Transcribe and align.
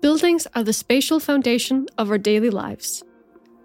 Buildings 0.00 0.46
are 0.54 0.62
the 0.62 0.72
spatial 0.72 1.18
foundation 1.18 1.86
of 1.98 2.08
our 2.08 2.18
daily 2.18 2.50
lives. 2.50 3.02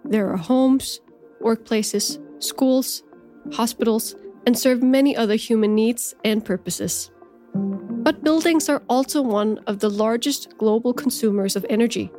There 0.04 0.28
are 0.30 0.36
homes, 0.36 1.00
workplaces, 1.40 2.18
schools, 2.42 3.04
hospitals, 3.52 4.16
and 4.44 4.58
serve 4.58 4.82
many 4.82 5.16
other 5.16 5.36
human 5.36 5.76
needs 5.76 6.12
and 6.24 6.44
purposes. 6.44 7.12
But 7.54 8.24
buildings 8.24 8.68
are 8.68 8.82
also 8.88 9.22
one 9.22 9.58
of 9.68 9.78
the 9.78 9.88
largest 9.88 10.58
global 10.58 10.92
consumers 10.92 11.54
of 11.54 11.64
energy. 11.70 12.10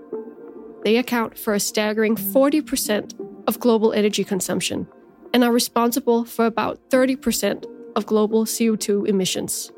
They 0.86 0.96
account 0.96 1.38
for 1.38 1.54
a 1.54 1.60
staggering 1.60 2.16
40% 2.16 3.20
of 3.48 3.60
global 3.60 3.92
energy 3.92 4.24
consumption 4.24 4.88
and 5.34 5.44
are 5.44 5.52
responsible 5.52 6.24
for 6.24 6.46
about 6.46 6.80
30% 6.90 7.66
of 7.98 8.06
global 8.06 8.46
CO2 8.46 9.10
emissions. 9.10 9.74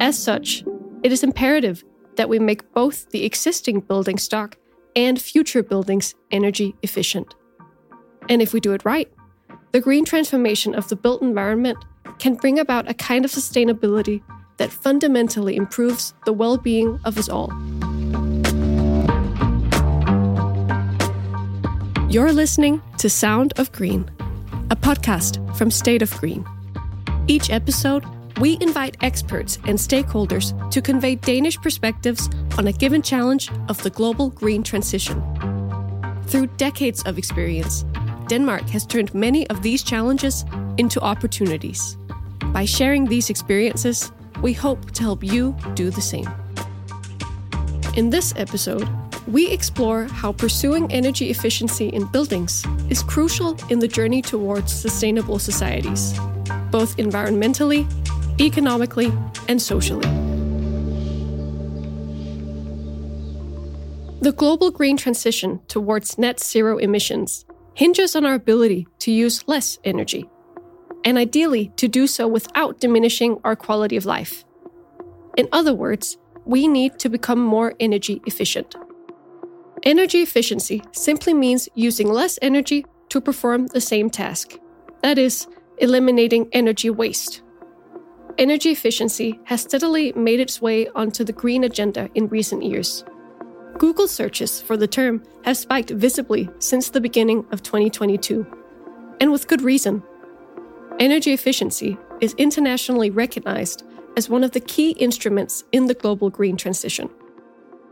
As 0.00 0.18
such, 0.18 0.64
it 1.02 1.12
is 1.12 1.22
imperative 1.22 1.84
that 2.16 2.28
we 2.28 2.38
make 2.38 2.72
both 2.72 3.10
the 3.10 3.24
existing 3.24 3.80
building 3.80 4.18
stock 4.18 4.56
and 4.96 5.20
future 5.20 5.62
buildings 5.62 6.14
energy 6.30 6.74
efficient. 6.82 7.34
And 8.28 8.40
if 8.40 8.52
we 8.52 8.60
do 8.60 8.72
it 8.72 8.84
right, 8.84 9.12
the 9.72 9.80
green 9.80 10.04
transformation 10.04 10.74
of 10.74 10.88
the 10.88 10.96
built 10.96 11.20
environment 11.22 11.78
can 12.18 12.34
bring 12.34 12.58
about 12.58 12.88
a 12.88 12.94
kind 12.94 13.24
of 13.24 13.30
sustainability 13.30 14.22
that 14.56 14.70
fundamentally 14.70 15.56
improves 15.56 16.14
the 16.24 16.32
well 16.32 16.56
being 16.56 16.98
of 17.04 17.18
us 17.18 17.28
all. 17.28 17.52
You're 22.08 22.32
listening 22.32 22.80
to 22.98 23.10
Sound 23.10 23.52
of 23.56 23.72
Green, 23.72 24.08
a 24.70 24.76
podcast 24.76 25.56
from 25.56 25.72
State 25.72 26.02
of 26.02 26.16
Green. 26.18 26.46
Each 27.26 27.50
episode, 27.50 28.04
we 28.40 28.58
invite 28.60 28.96
experts 29.00 29.58
and 29.66 29.78
stakeholders 29.78 30.52
to 30.70 30.82
convey 30.82 31.14
Danish 31.14 31.60
perspectives 31.60 32.28
on 32.58 32.66
a 32.66 32.72
given 32.72 33.02
challenge 33.02 33.50
of 33.68 33.80
the 33.82 33.90
global 33.90 34.30
green 34.30 34.62
transition. 34.62 35.22
Through 36.26 36.48
decades 36.56 37.02
of 37.04 37.18
experience, 37.18 37.84
Denmark 38.28 38.68
has 38.70 38.86
turned 38.86 39.14
many 39.14 39.48
of 39.50 39.62
these 39.62 39.82
challenges 39.82 40.44
into 40.78 41.00
opportunities. 41.00 41.96
By 42.46 42.64
sharing 42.64 43.06
these 43.06 43.30
experiences, 43.30 44.10
we 44.42 44.52
hope 44.52 44.90
to 44.92 45.02
help 45.02 45.22
you 45.22 45.56
do 45.74 45.90
the 45.90 46.00
same. 46.00 46.28
In 47.96 48.10
this 48.10 48.34
episode, 48.36 48.88
we 49.28 49.48
explore 49.48 50.04
how 50.04 50.32
pursuing 50.32 50.90
energy 50.92 51.30
efficiency 51.30 51.88
in 51.88 52.06
buildings 52.06 52.64
is 52.90 53.02
crucial 53.02 53.56
in 53.70 53.78
the 53.78 53.88
journey 53.88 54.20
towards 54.20 54.72
sustainable 54.72 55.38
societies, 55.38 56.18
both 56.70 56.96
environmentally, 56.96 57.86
economically, 58.40 59.12
and 59.48 59.60
socially. 59.60 60.08
The 64.20 64.32
global 64.32 64.70
green 64.70 64.96
transition 64.96 65.60
towards 65.68 66.18
net 66.18 66.40
zero 66.40 66.78
emissions 66.78 67.44
hinges 67.74 68.16
on 68.16 68.24
our 68.24 68.34
ability 68.34 68.86
to 69.00 69.12
use 69.12 69.46
less 69.46 69.78
energy, 69.84 70.28
and 71.04 71.18
ideally 71.18 71.72
to 71.76 71.88
do 71.88 72.06
so 72.06 72.26
without 72.26 72.80
diminishing 72.80 73.38
our 73.44 73.54
quality 73.54 73.96
of 73.96 74.06
life. 74.06 74.44
In 75.36 75.48
other 75.52 75.74
words, 75.74 76.16
we 76.46 76.68
need 76.68 76.98
to 77.00 77.08
become 77.08 77.40
more 77.40 77.74
energy 77.80 78.22
efficient. 78.26 78.74
Energy 79.82 80.22
efficiency 80.22 80.82
simply 80.92 81.34
means 81.34 81.68
using 81.74 82.08
less 82.08 82.38
energy 82.40 82.86
to 83.10 83.20
perform 83.20 83.66
the 83.66 83.80
same 83.80 84.08
task. 84.08 84.58
That 85.02 85.18
is, 85.18 85.46
eliminating 85.78 86.48
energy 86.52 86.88
waste. 86.88 87.42
Energy 88.36 88.70
efficiency 88.70 89.38
has 89.44 89.60
steadily 89.60 90.12
made 90.14 90.40
its 90.40 90.60
way 90.60 90.88
onto 90.88 91.22
the 91.22 91.32
green 91.32 91.62
agenda 91.62 92.10
in 92.16 92.26
recent 92.26 92.64
years. 92.64 93.04
Google 93.78 94.08
searches 94.08 94.60
for 94.60 94.76
the 94.76 94.88
term 94.88 95.22
have 95.44 95.56
spiked 95.56 95.90
visibly 95.90 96.48
since 96.58 96.90
the 96.90 97.00
beginning 97.00 97.46
of 97.52 97.62
2022, 97.62 98.44
and 99.20 99.30
with 99.30 99.46
good 99.46 99.62
reason. 99.62 100.02
Energy 100.98 101.32
efficiency 101.32 101.96
is 102.20 102.34
internationally 102.34 103.08
recognized 103.08 103.84
as 104.16 104.28
one 104.28 104.42
of 104.42 104.50
the 104.50 104.60
key 104.60 104.90
instruments 104.92 105.62
in 105.70 105.86
the 105.86 105.94
global 105.94 106.28
green 106.28 106.56
transition. 106.56 107.08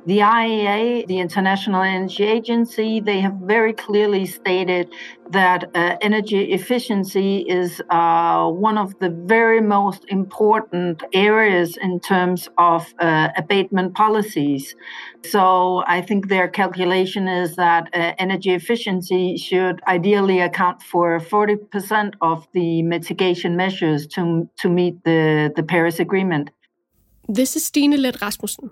The 0.04 0.18
IEA, 0.18 1.06
the 1.06 1.20
International 1.20 1.80
Energy 1.82 2.24
Agency, 2.24 2.98
they 2.98 3.20
have 3.20 3.34
very 3.34 3.72
clearly 3.72 4.26
stated 4.26 4.92
that 5.30 5.70
uh, 5.76 5.96
energy 6.00 6.52
efficiency 6.52 7.44
is 7.48 7.80
uh, 7.88 8.48
one 8.48 8.78
of 8.78 8.98
the 8.98 9.10
very 9.10 9.60
most 9.60 10.04
important 10.08 11.04
areas 11.12 11.76
in 11.76 12.00
terms 12.00 12.48
of 12.58 12.92
uh, 12.98 13.28
abatement 13.36 13.94
policies. 13.94 14.74
So 15.22 15.84
I 15.86 16.00
think 16.00 16.28
their 16.28 16.48
calculation 16.48 17.28
is 17.28 17.54
that 17.54 17.88
uh, 17.94 18.14
energy 18.18 18.50
efficiency 18.50 19.36
should 19.36 19.80
ideally 19.86 20.40
account 20.40 20.82
for 20.82 21.20
40% 21.20 22.14
of 22.20 22.48
the 22.54 22.82
mitigation 22.82 23.56
measures 23.56 24.08
to, 24.08 24.50
to 24.58 24.68
meet 24.68 25.04
the, 25.04 25.52
the 25.54 25.62
Paris 25.62 26.00
Agreement. 26.00 26.50
This 27.28 27.54
is 27.54 27.66
Stine 27.66 28.02
Leth 28.02 28.20
Rasmussen. 28.20 28.70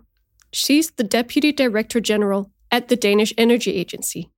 She's 0.53 0.91
the 0.91 1.05
Deputy 1.05 1.53
Director 1.53 2.00
General 2.00 2.50
at 2.71 2.88
the 2.88 2.97
Danish 2.97 3.33
Energy 3.38 3.75
Agency. 3.75 4.31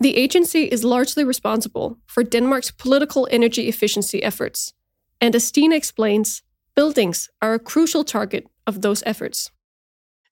The 0.00 0.16
agency 0.16 0.64
is 0.64 0.82
largely 0.82 1.22
responsible 1.22 1.98
for 2.06 2.24
Denmark's 2.24 2.72
political 2.72 3.28
energy 3.30 3.68
efficiency 3.68 4.22
efforts, 4.22 4.72
and 5.20 5.36
as 5.36 5.44
Stine 5.44 5.72
explains, 5.72 6.42
buildings 6.74 7.28
are 7.40 7.54
a 7.54 7.60
crucial 7.60 8.02
target 8.02 8.48
of 8.66 8.80
those 8.80 9.04
efforts. 9.06 9.52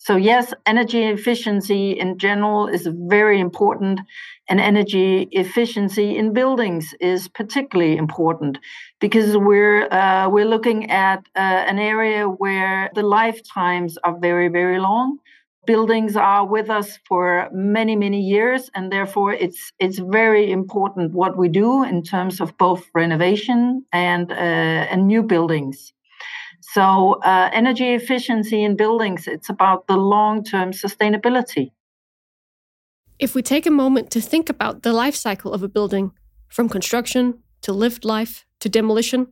So, 0.03 0.17
yes, 0.17 0.55
energy 0.65 1.03
efficiency 1.05 1.91
in 1.91 2.17
general 2.17 2.69
is 2.69 2.89
very 2.91 3.39
important, 3.39 4.01
and 4.49 4.59
energy 4.59 5.29
efficiency 5.33 6.17
in 6.17 6.33
buildings 6.33 6.95
is 7.01 7.29
particularly 7.29 7.99
important 7.99 8.59
because 8.99 9.37
we're 9.37 9.93
uh, 9.93 10.27
we're 10.31 10.49
looking 10.49 10.91
at 10.91 11.19
uh, 11.37 11.41
an 11.41 11.79
area 11.79 12.25
where 12.27 12.91
the 12.95 13.03
lifetimes 13.03 13.99
are 14.03 14.19
very 14.19 14.49
very 14.49 14.81
long. 14.81 15.19
Buildings 15.67 16.17
are 16.17 16.47
with 16.47 16.71
us 16.71 16.99
for 17.07 17.51
many 17.53 17.95
many 17.95 18.23
years, 18.23 18.71
and 18.75 18.91
therefore 18.91 19.35
it's 19.35 19.71
it's 19.79 19.99
very 19.99 20.51
important 20.51 21.13
what 21.13 21.37
we 21.37 21.49
do 21.51 21.85
in 21.85 22.03
terms 22.03 22.41
of 22.41 22.57
both 22.57 22.87
renovation 22.95 23.85
and 23.93 24.33
uh, 24.33 24.91
and 24.91 25.07
new 25.07 25.23
buildings. 25.23 25.93
So, 26.61 27.21
uh, 27.25 27.51
energy 27.53 27.95
efficiency 27.95 28.63
in 28.63 28.77
buildings, 28.77 29.27
it's 29.27 29.49
about 29.49 29.87
the 29.87 29.97
long 29.97 30.45
term 30.45 30.73
sustainability. 30.73 31.73
If 33.19 33.35
we 33.35 33.43
take 33.43 33.67
a 33.67 33.71
moment 33.71 34.11
to 34.11 34.21
think 34.21 34.49
about 34.49 34.83
the 34.83 34.93
life 34.93 35.15
cycle 35.15 35.53
of 35.53 35.63
a 35.63 35.69
building, 35.69 36.13
from 36.49 36.69
construction 36.69 37.43
to 37.63 37.73
lived 37.73 38.05
life 38.05 38.47
to 38.61 38.69
demolition, 38.69 39.29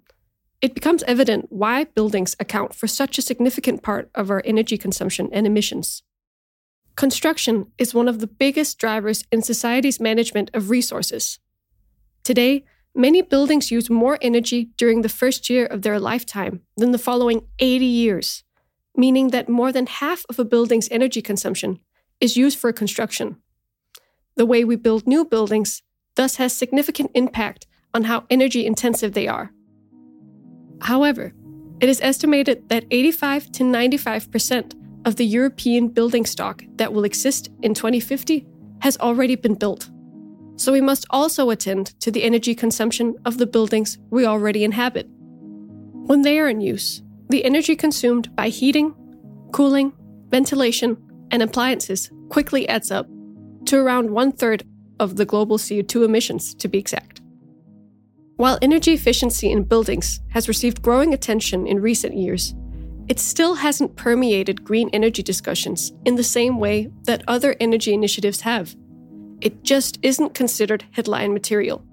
it 0.61 0.75
becomes 0.75 1.03
evident 1.05 1.47
why 1.51 1.85
buildings 1.85 2.35
account 2.41 2.75
for 2.75 2.87
such 2.87 3.19
a 3.19 3.23
significant 3.23 3.83
part 3.83 4.11
of 4.15 4.31
our 4.31 4.43
energy 4.45 4.77
consumption 4.77 5.29
and 5.33 5.47
emissions. 5.47 6.03
Construction 6.97 7.67
is 7.79 7.95
one 7.95 8.09
of 8.09 8.19
the 8.19 8.27
biggest 8.27 8.79
drivers 8.79 9.25
in 9.31 9.43
society's 9.43 10.01
management 10.01 10.51
of 10.53 10.69
resources. 10.69 11.39
Today, 12.25 12.65
Many 12.95 13.23
buildings 13.23 13.71
use 13.71 13.91
more 13.91 14.19
energy 14.21 14.71
during 14.77 15.03
the 15.03 15.09
first 15.09 15.49
year 15.49 15.67
of 15.67 15.83
their 15.83 16.01
lifetime 16.01 16.63
than 16.77 16.93
the 16.93 16.99
following 16.99 17.47
80 17.59 17.85
years, 17.85 18.45
meaning 18.97 19.29
that 19.29 19.49
more 19.49 19.73
than 19.73 19.87
half 19.87 20.25
of 20.29 20.39
a 20.39 20.45
building's 20.45 20.89
energy 20.91 21.23
consumption 21.23 21.81
is 22.21 22.37
used 22.37 22.59
for 22.59 22.73
construction. 22.73 23.37
The 24.37 24.47
way 24.47 24.65
we 24.65 24.77
build 24.77 25.07
new 25.07 25.25
buildings 25.25 25.83
thus 26.17 26.37
has 26.37 26.57
significant 26.57 27.11
impact 27.15 27.67
on 27.95 28.05
how 28.05 28.25
energy 28.31 28.67
intensive 28.67 29.13
they 29.13 29.29
are. 29.29 29.53
However, 30.81 31.33
it 31.81 31.89
is 31.89 32.01
estimated 32.01 32.69
that 32.69 32.85
85 32.91 33.53
to 33.53 33.65
95% 33.65 34.75
of 35.05 35.17
the 35.17 35.27
European 35.27 35.89
building 35.89 36.27
stock 36.27 36.65
that 36.77 36.93
will 36.93 37.05
exist 37.05 37.51
in 37.63 37.75
2050 37.75 38.47
has 38.81 38.99
already 38.99 39.37
been 39.37 39.55
built 39.55 39.89
so 40.59 40.73
we 40.73 40.81
must 40.81 41.07
also 41.11 41.51
attend 41.51 41.99
to 42.01 42.11
the 42.11 42.25
energy 42.25 42.55
consumption 42.55 43.15
of 43.25 43.39
the 43.39 43.47
buildings 43.47 43.99
we 44.11 44.27
already 44.27 44.65
inhabit. 44.65 45.09
When 46.09 46.23
they 46.23 46.39
are 46.39 46.49
in 46.49 46.61
use, 46.61 47.03
the 47.29 47.45
energy 47.45 47.77
consumed 47.77 48.35
by 48.35 48.49
heating, 48.49 48.95
cooling, 49.53 49.93
ventilation, 50.31 50.97
and 51.31 51.43
appliances 51.43 52.11
quickly 52.29 52.69
adds 52.69 52.91
up 52.91 53.07
to 53.67 53.79
around 53.79 54.11
one 54.11 54.33
third 54.33 54.65
of 54.99 55.17
the 55.17 55.25
global 55.25 55.59
CO2 55.59 56.05
emissions, 56.05 56.55
to 56.55 56.69
be 56.69 56.79
exact. 56.79 57.21
While 58.37 58.59
energy 58.63 58.93
efficiency 58.93 59.51
in 59.51 59.65
buildings 59.65 60.21
has 60.31 60.49
received 60.49 60.83
growing 60.83 61.13
attention 61.13 61.67
in 61.67 61.81
recent 61.81 62.17
years, 62.17 62.55
it 63.09 63.19
still 63.19 63.55
hasn't 63.55 63.97
permeated 63.97 64.65
green 64.65 64.91
energy 64.93 65.23
discussions 65.23 65.93
in 66.05 66.17
the 66.17 66.25
same 66.25 66.59
way 66.59 66.91
that 67.05 67.25
other 67.27 67.57
energy 67.61 67.95
initiatives 67.95 68.43
have. 68.43 68.77
It 69.41 69.63
just 69.63 69.99
isn't 70.03 70.35
considered 70.35 70.85
headline 70.93 71.33
material. 71.33 71.85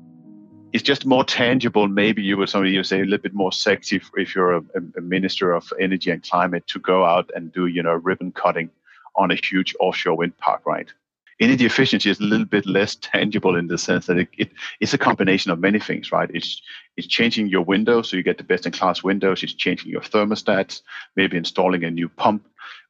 It's 0.74 0.84
just 0.84 1.06
more 1.06 1.24
tangible. 1.24 1.88
Maybe 1.88 2.22
you 2.22 2.38
would 2.38 2.50
somebody 2.50 2.72
you 2.72 2.84
say 2.84 3.02
a 3.02 3.04
little 3.04 3.20
bit 3.20 3.34
more 3.34 3.52
sexy 3.52 4.02
if 4.18 4.36
you're 4.36 4.54
a, 4.54 4.64
a, 4.98 5.02
minister 5.02 5.54
of 5.54 5.72
energy 5.80 6.12
and 6.12 6.22
climate 6.22 6.68
to 6.68 6.80
go 6.80 7.06
out 7.06 7.30
and 7.34 7.54
do 7.54 7.68
you 7.68 7.82
know 7.82 7.94
ribbon 7.94 8.32
cutting 8.32 8.70
on 9.16 9.32
a 9.32 9.36
huge 9.36 9.74
offshore 9.80 10.18
wind 10.18 10.38
park, 10.38 10.66
right? 10.66 10.92
Energy 11.40 11.66
efficiency 11.66 12.10
is 12.10 12.20
a 12.20 12.24
little 12.24 12.46
bit 12.46 12.66
less 12.66 12.96
tangible 13.02 13.56
in 13.56 13.68
the 13.68 13.78
sense 13.78 14.08
that 14.08 14.18
it, 14.18 14.28
it, 14.38 14.52
it's 14.80 14.94
a 14.94 14.98
combination 14.98 15.52
of 15.52 15.60
many 15.60 15.80
things, 15.80 16.12
right? 16.12 16.30
It's 16.34 16.62
it's 16.98 17.08
changing 17.08 17.48
your 17.48 17.62
windows 17.62 18.10
so 18.10 18.18
you 18.18 18.24
get 18.24 18.38
the 18.38 18.44
best 18.44 18.66
in 18.66 18.72
class 18.72 19.04
windows. 19.04 19.44
It's 19.44 19.54
changing 19.54 19.92
your 19.92 20.02
thermostats, 20.02 20.82
maybe 21.16 21.38
installing 21.38 21.84
a 21.84 21.92
new 21.92 22.10
pump. 22.10 22.46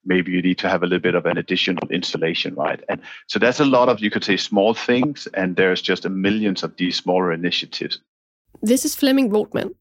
Maybe 0.05 0.31
you 0.31 0.41
need 0.41 0.59
to 0.59 0.69
have 0.69 0.83
a 0.83 0.85
little 0.85 0.99
bit 0.99 1.15
of 1.15 1.25
an 1.25 1.37
additional 1.37 1.87
installation, 1.89 2.55
right? 2.55 2.81
And 2.89 3.01
so 3.27 3.39
that's 3.39 3.59
a 3.59 3.65
lot 3.65 3.89
of 3.89 3.99
you 3.99 4.11
could 4.11 4.23
say 4.23 4.37
small 4.37 4.73
things, 4.73 5.27
and 5.33 5.55
there's 5.55 5.81
just 5.81 6.05
a 6.05 6.09
millions 6.09 6.63
of 6.63 6.77
these 6.77 6.97
smaller 6.97 7.33
initiatives. 7.33 7.99
This 8.61 8.85
is 8.85 8.95
Flemming 8.95 9.29
Voetmann. 9.29 9.75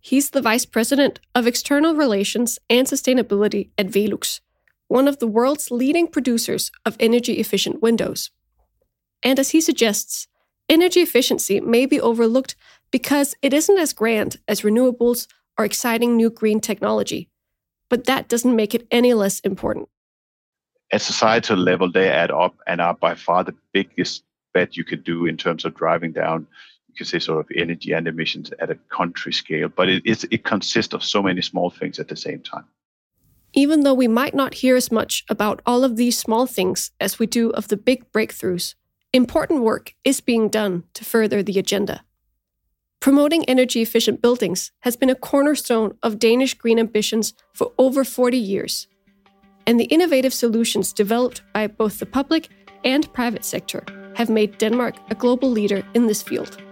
He's 0.00 0.30
the 0.30 0.42
Vice 0.42 0.66
President 0.66 1.20
of 1.34 1.46
External 1.46 1.94
Relations 1.94 2.58
and 2.68 2.86
Sustainability 2.86 3.70
at 3.78 3.86
Velux, 3.86 4.40
one 4.88 5.08
of 5.08 5.18
the 5.18 5.26
world's 5.26 5.70
leading 5.70 6.06
producers 6.06 6.70
of 6.84 6.96
energy 7.00 7.34
efficient 7.34 7.80
windows. 7.80 8.30
And 9.22 9.38
as 9.38 9.50
he 9.50 9.60
suggests, 9.60 10.26
energy 10.68 11.00
efficiency 11.00 11.60
may 11.60 11.86
be 11.86 12.00
overlooked 12.00 12.56
because 12.90 13.34
it 13.42 13.54
isn't 13.54 13.78
as 13.78 13.92
grand 13.92 14.36
as 14.48 14.62
renewables 14.62 15.28
or 15.58 15.64
exciting 15.64 16.16
new 16.16 16.30
green 16.30 16.60
technology. 16.60 17.28
But 17.92 18.04
that 18.04 18.26
doesn't 18.28 18.56
make 18.56 18.74
it 18.74 18.86
any 18.90 19.12
less 19.12 19.40
important. 19.40 19.90
At 20.94 21.02
societal 21.02 21.58
level, 21.58 21.92
they 21.92 22.08
add 22.08 22.30
up 22.30 22.54
and 22.66 22.80
are 22.80 22.94
by 22.94 23.14
far 23.14 23.44
the 23.44 23.54
biggest 23.74 24.24
bet 24.54 24.78
you 24.78 24.82
could 24.82 25.04
do 25.04 25.26
in 25.26 25.36
terms 25.36 25.66
of 25.66 25.74
driving 25.74 26.12
down, 26.12 26.46
you 26.88 26.94
could 26.96 27.06
say, 27.06 27.18
sort 27.18 27.40
of 27.40 27.54
energy 27.54 27.92
and 27.92 28.08
emissions 28.08 28.50
at 28.60 28.70
a 28.70 28.76
country 28.88 29.30
scale. 29.30 29.68
But 29.68 29.90
it, 29.90 30.24
it 30.32 30.42
consists 30.42 30.94
of 30.94 31.04
so 31.04 31.22
many 31.22 31.42
small 31.42 31.68
things 31.68 31.98
at 31.98 32.08
the 32.08 32.16
same 32.16 32.40
time. 32.40 32.64
Even 33.52 33.82
though 33.82 33.92
we 33.92 34.08
might 34.08 34.34
not 34.34 34.54
hear 34.54 34.74
as 34.74 34.90
much 34.90 35.22
about 35.28 35.60
all 35.66 35.84
of 35.84 35.96
these 35.96 36.16
small 36.16 36.46
things 36.46 36.92
as 36.98 37.18
we 37.18 37.26
do 37.26 37.50
of 37.50 37.68
the 37.68 37.76
big 37.76 38.10
breakthroughs, 38.10 38.74
important 39.12 39.64
work 39.64 39.92
is 40.02 40.22
being 40.22 40.48
done 40.48 40.84
to 40.94 41.04
further 41.04 41.42
the 41.42 41.58
agenda. 41.58 42.04
Promoting 43.02 43.44
energy 43.46 43.82
efficient 43.82 44.22
buildings 44.22 44.70
has 44.82 44.94
been 44.94 45.10
a 45.10 45.16
cornerstone 45.16 45.98
of 46.04 46.20
Danish 46.20 46.54
green 46.54 46.78
ambitions 46.78 47.34
for 47.52 47.72
over 47.76 48.04
40 48.04 48.38
years. 48.38 48.86
And 49.66 49.80
the 49.80 49.86
innovative 49.86 50.32
solutions 50.32 50.92
developed 50.92 51.42
by 51.52 51.66
both 51.66 51.98
the 51.98 52.06
public 52.06 52.48
and 52.84 53.12
private 53.12 53.44
sector 53.44 53.84
have 54.14 54.30
made 54.30 54.56
Denmark 54.58 54.94
a 55.10 55.16
global 55.16 55.50
leader 55.50 55.82
in 55.94 56.06
this 56.06 56.22
field. 56.22 56.62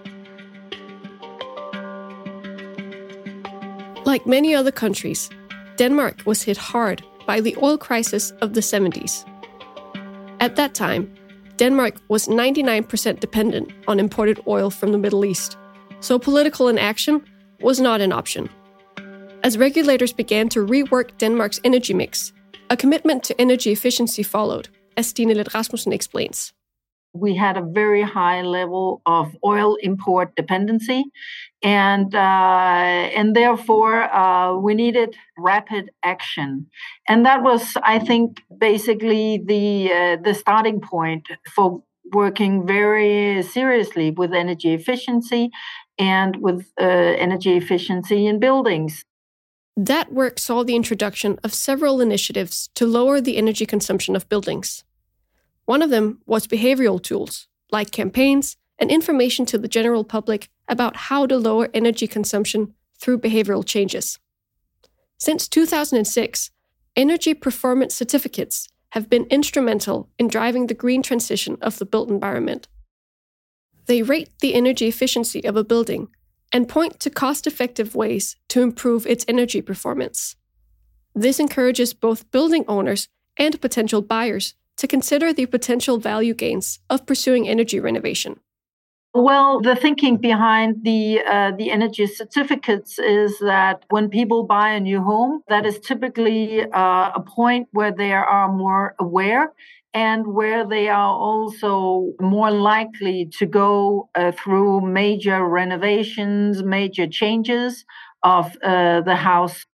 Like 4.05 4.25
many 4.25 4.55
other 4.55 4.71
countries, 4.71 5.31
Denmark 5.79 6.23
was 6.27 6.43
hit 6.43 6.57
hard 6.57 7.03
by 7.27 7.41
the 7.41 7.57
oil 7.61 7.77
crisis 7.77 8.31
of 8.41 8.55
the 8.55 8.61
70s. 8.61 9.29
At 10.39 10.55
that 10.55 10.75
time, 10.75 11.13
Denmark 11.57 11.97
was 12.07 12.29
99% 12.29 13.19
dependent 13.19 13.73
on 13.89 13.99
imported 13.99 14.41
oil 14.47 14.71
from 14.71 14.93
the 14.93 14.99
Middle 14.99 15.25
East, 15.25 15.57
so 16.01 16.19
political 16.19 16.69
inaction 16.69 17.23
was 17.61 17.81
not 17.81 18.01
an 18.01 18.13
option. 18.13 18.49
As 19.43 19.57
regulators 19.57 20.13
began 20.13 20.49
to 20.51 20.67
rework 20.67 21.17
Denmark's 21.19 21.61
energy 21.65 21.95
mix, 21.95 22.33
a 22.69 22.77
commitment 22.77 23.25
to 23.25 23.41
energy 23.41 23.73
efficiency 23.73 24.23
followed, 24.23 24.69
as 24.97 25.09
Stine 25.09 25.35
Leth 25.35 25.55
Rasmussen 25.55 25.93
explains 25.93 26.53
we 27.13 27.35
had 27.35 27.57
a 27.57 27.63
very 27.63 28.03
high 28.03 28.43
level 28.43 29.03
of 29.07 29.37
oil 29.45 29.77
import 29.77 30.35
dependency, 30.37 31.05
and 31.63 32.15
uh, 32.15 32.19
and 32.19 33.35
therefore 33.35 34.03
uh, 34.15 34.57
we 34.57 34.75
needed 34.75 35.17
rapid 35.37 35.91
action, 36.03 36.67
and 37.09 37.27
that 37.27 37.43
was, 37.43 37.77
I 37.83 37.99
think, 37.99 38.43
basically 38.59 39.43
the 39.45 39.93
uh, 39.93 40.17
the 40.23 40.35
starting 40.35 40.81
point 40.81 41.27
for 41.55 41.83
working 42.13 42.67
very 42.67 43.43
seriously 43.43 44.11
with 44.11 44.33
energy 44.35 44.75
efficiency 44.75 45.51
and 46.01 46.37
with 46.37 46.73
uh, 46.81 46.85
energy 46.85 47.57
efficiency 47.57 48.27
in 48.27 48.41
buildings. 48.41 49.05
That 49.77 50.13
work 50.13 50.39
saw 50.39 50.65
the 50.65 50.75
introduction 50.75 51.39
of 51.45 51.55
several 51.55 52.01
initiatives 52.01 52.71
to 52.75 52.87
lower 52.87 53.21
the 53.21 53.37
energy 53.37 53.67
consumption 53.67 54.17
of 54.17 54.29
buildings. 54.29 54.83
One 55.67 55.83
of 55.83 55.91
them 55.91 56.21
was 56.27 56.47
behavioral 56.47 57.01
tools, 57.01 57.47
like 57.71 57.91
campaigns 57.91 58.57
and 58.79 58.91
information 58.91 59.45
to 59.47 59.59
the 59.59 59.69
general 59.69 60.03
public 60.03 60.49
about 60.67 60.97
how 60.97 61.27
to 61.27 61.37
lower 61.37 61.69
energy 61.75 62.07
consumption 62.07 62.75
through 62.99 63.19
behavioral 63.19 63.65
changes. 63.65 64.19
Since 65.19 65.49
2006, 65.49 66.51
energy 66.97 67.35
performance 67.35 67.95
certificates 67.95 68.69
have 68.93 69.11
been 69.11 69.27
instrumental 69.27 70.09
in 70.19 70.29
driving 70.29 70.67
the 70.67 70.75
green 70.75 71.03
transition 71.03 71.59
of 71.61 71.79
the 71.79 71.85
built 71.85 72.09
environment. 72.09 72.69
They 73.91 74.03
rate 74.03 74.31
the 74.39 74.55
energy 74.55 74.87
efficiency 74.87 75.43
of 75.45 75.57
a 75.57 75.65
building 75.65 76.11
and 76.53 76.69
point 76.69 77.01
to 77.01 77.11
cost 77.11 77.49
effective 77.49 77.97
ways 77.97 78.37
to 78.51 78.63
improve 78.63 79.05
its 79.05 79.25
energy 79.27 79.61
performance. 79.61 80.37
This 81.13 81.41
encourages 81.41 81.93
both 81.93 82.31
building 82.31 82.65
owners 82.69 83.09
and 83.37 83.61
potential 83.61 84.01
buyers 84.01 84.55
to 84.77 84.87
consider 84.87 85.33
the 85.33 85.47
potential 85.47 85.99
value 85.99 86.35
gains 86.35 86.79
of 86.89 87.05
pursuing 87.05 87.49
energy 87.49 87.81
renovation? 87.81 88.39
Well, 89.13 89.61
the 89.61 89.75
thinking 89.75 90.19
behind 90.19 90.85
the 90.85 91.21
uh, 91.29 91.51
the 91.59 91.73
energy 91.73 92.07
certificates 92.07 93.01
is 93.01 93.41
that 93.41 93.85
when 93.89 94.09
people 94.09 94.45
buy 94.45 94.69
a 94.71 94.79
new 94.79 95.03
home, 95.03 95.43
that 95.49 95.67
is 95.67 95.81
typically 95.81 96.63
uh, 96.63 97.11
a 97.21 97.21
point 97.27 97.67
where 97.73 97.91
they 97.91 98.13
are 98.13 98.53
more 98.53 98.95
aware 99.01 99.53
and 99.93 100.27
where 100.27 100.67
they 100.67 100.89
are 100.89 101.13
also 101.13 102.13
more 102.21 102.51
likely 102.51 103.29
to 103.39 103.47
go 103.47 104.09
uh, 104.15 104.33
through 104.33 104.81
major 104.81 105.45
renovations, 105.45 106.63
major 106.63 107.07
changes 107.07 107.85
of 108.23 108.57
uh, 108.63 109.01
the 109.01 109.17
house. 109.17 109.67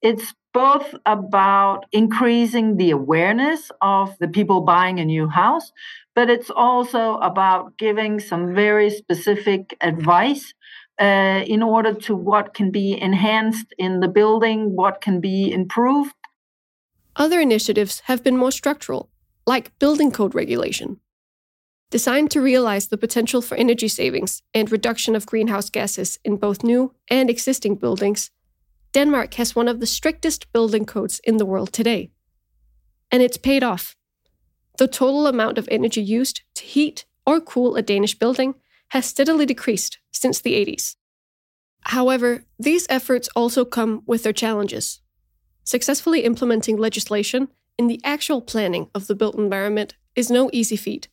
It's 0.00 0.34
both 0.54 0.94
about 1.06 1.86
increasing 1.92 2.76
the 2.76 2.90
awareness 2.90 3.70
of 3.80 4.16
the 4.18 4.28
people 4.28 4.60
buying 4.62 5.00
a 5.00 5.04
new 5.04 5.28
house, 5.28 5.72
but 6.14 6.28
it's 6.28 6.50
also 6.50 7.16
about 7.18 7.76
giving 7.78 8.20
some 8.20 8.54
very 8.54 8.90
specific 8.90 9.76
advice 9.80 10.52
uh, 11.00 11.42
in 11.46 11.62
order 11.62 11.94
to 11.94 12.14
what 12.14 12.54
can 12.54 12.70
be 12.70 13.00
enhanced 13.00 13.66
in 13.78 14.00
the 14.00 14.08
building, 14.08 14.76
what 14.76 15.00
can 15.00 15.20
be 15.20 15.50
improved. 15.50 16.14
Other 17.16 17.40
initiatives 17.40 18.00
have 18.06 18.22
been 18.22 18.36
more 18.36 18.52
structural, 18.52 19.08
like 19.46 19.76
building 19.78 20.10
code 20.10 20.34
regulation. 20.34 21.00
Designed 21.90 22.30
to 22.30 22.40
realize 22.40 22.88
the 22.88 22.96
potential 22.96 23.42
for 23.42 23.54
energy 23.56 23.88
savings 23.88 24.42
and 24.54 24.72
reduction 24.72 25.14
of 25.14 25.26
greenhouse 25.26 25.68
gases 25.68 26.18
in 26.24 26.36
both 26.36 26.64
new 26.64 26.94
and 27.10 27.28
existing 27.28 27.74
buildings, 27.76 28.30
Denmark 28.94 29.34
has 29.34 29.54
one 29.54 29.68
of 29.68 29.80
the 29.80 29.86
strictest 29.86 30.52
building 30.52 30.84
codes 30.84 31.20
in 31.24 31.36
the 31.36 31.46
world 31.46 31.72
today. 31.72 32.10
And 33.10 33.22
it's 33.22 33.36
paid 33.36 33.62
off. 33.62 33.94
The 34.78 34.88
total 34.88 35.26
amount 35.26 35.58
of 35.58 35.68
energy 35.70 36.02
used 36.02 36.42
to 36.54 36.64
heat 36.64 37.04
or 37.26 37.40
cool 37.40 37.76
a 37.76 37.82
Danish 37.82 38.18
building 38.18 38.54
has 38.88 39.06
steadily 39.06 39.46
decreased 39.46 39.98
since 40.12 40.40
the 40.40 40.54
80s. 40.54 40.96
However, 41.86 42.44
these 42.58 42.86
efforts 42.88 43.28
also 43.34 43.64
come 43.64 44.02
with 44.06 44.22
their 44.22 44.32
challenges. 44.32 45.00
Successfully 45.64 46.24
implementing 46.24 46.76
legislation 46.76 47.48
in 47.82 47.88
the 47.88 48.00
actual 48.04 48.40
planning 48.40 48.88
of 48.94 49.08
the 49.08 49.14
built 49.16 49.34
environment 49.34 49.96
is 50.14 50.30
no 50.30 50.48
easy 50.52 50.76
feat, 50.76 51.08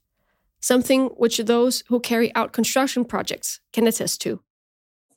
something 0.60 1.08
which 1.18 1.40
those 1.40 1.84
who 1.88 2.00
carry 2.00 2.30
out 2.36 2.54
construction 2.54 3.04
projects 3.04 3.60
can 3.74 3.88
attest 3.88 4.22
to. 4.22 4.40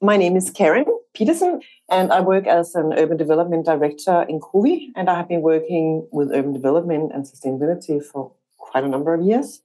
My 0.01 0.17
name 0.17 0.35
is 0.35 0.49
Karin, 0.49 0.87
Petersen, 1.13 1.61
and 1.91 2.11
I 2.11 2.23
work 2.23 2.47
as 2.47 2.75
an 2.75 2.95
urban 2.95 3.19
development 3.19 3.67
director 3.67 4.25
in 4.31 4.41
COWI, 4.41 4.93
and 4.97 5.11
I 5.11 5.15
have 5.19 5.29
been 5.29 5.43
working 5.43 6.09
with 6.11 6.33
urban 6.33 6.55
development 6.55 7.13
and 7.13 7.27
sustainability 7.27 8.03
for 8.03 8.33
quite 8.57 8.85
a 8.85 8.89
number 8.89 9.13
of 9.13 9.21
years. 9.21 9.61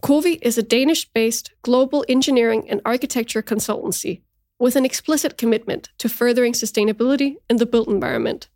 COWI 0.00 0.40
is 0.42 0.58
a 0.58 0.62
Danish 0.76 1.04
based 1.04 1.52
global 1.62 2.04
engineering 2.08 2.68
and 2.68 2.80
architecture 2.84 3.42
consultancy 3.42 4.22
with 4.58 4.74
an 4.74 4.84
explicit 4.84 5.38
commitment 5.38 5.90
to 5.98 6.08
furthering 6.08 6.52
sustainability 6.52 7.36
in 7.48 7.58
the 7.58 7.66
built 7.66 7.86
environment. 7.86 8.48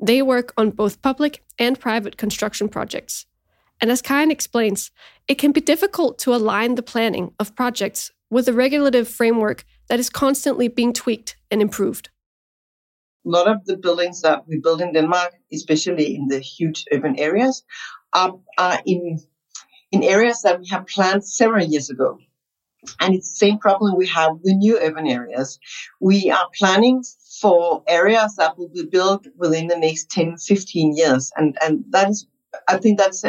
They 0.00 0.22
work 0.22 0.52
on 0.56 0.70
both 0.70 1.02
public 1.02 1.44
and 1.58 1.78
private 1.78 2.16
construction 2.16 2.68
projects. 2.68 3.26
And 3.80 3.90
as 3.90 4.02
Karin 4.02 4.30
explains, 4.30 4.90
it 5.28 5.36
can 5.36 5.52
be 5.52 5.60
difficult 5.60 6.18
to 6.20 6.34
align 6.34 6.74
the 6.74 6.82
planning 6.82 7.32
of 7.38 7.54
projects 7.54 8.10
with 8.30 8.48
a 8.48 8.52
regulative 8.52 9.08
framework 9.08 9.64
that 9.88 9.98
is 9.98 10.10
constantly 10.10 10.68
being 10.68 10.92
tweaked 10.92 11.36
and 11.50 11.60
improved. 11.60 12.10
A 13.26 13.28
lot 13.28 13.48
of 13.48 13.64
the 13.66 13.76
buildings 13.76 14.22
that 14.22 14.46
we 14.48 14.58
build 14.58 14.80
in 14.80 14.92
Denmark, 14.92 15.34
especially 15.52 16.14
in 16.14 16.28
the 16.28 16.38
huge 16.38 16.84
urban 16.92 17.18
areas, 17.18 17.64
are, 18.12 18.38
are 18.56 18.80
in 18.86 19.18
in 19.92 20.02
areas 20.02 20.42
that 20.42 20.60
we 20.60 20.68
have 20.68 20.86
planned 20.86 21.24
several 21.24 21.64
years 21.64 21.90
ago. 21.90 22.18
And 23.00 23.14
it's 23.14 23.30
the 23.30 23.36
same 23.36 23.58
problem 23.58 23.96
we 23.96 24.06
have 24.08 24.32
with 24.42 24.56
new 24.56 24.78
urban 24.78 25.06
areas. 25.06 25.58
We 26.00 26.30
are 26.30 26.48
planning 26.58 27.02
for 27.40 27.82
areas 27.86 28.36
that 28.36 28.58
will 28.58 28.68
be 28.68 28.84
built 28.84 29.26
within 29.36 29.68
the 29.68 29.78
next 29.78 30.10
10, 30.10 30.36
15 30.38 30.96
years. 30.96 31.30
And, 31.36 31.56
and 31.62 31.84
that 31.90 32.10
is 32.10 32.26
I 32.68 32.78
think 32.78 32.98
that's 32.98 33.22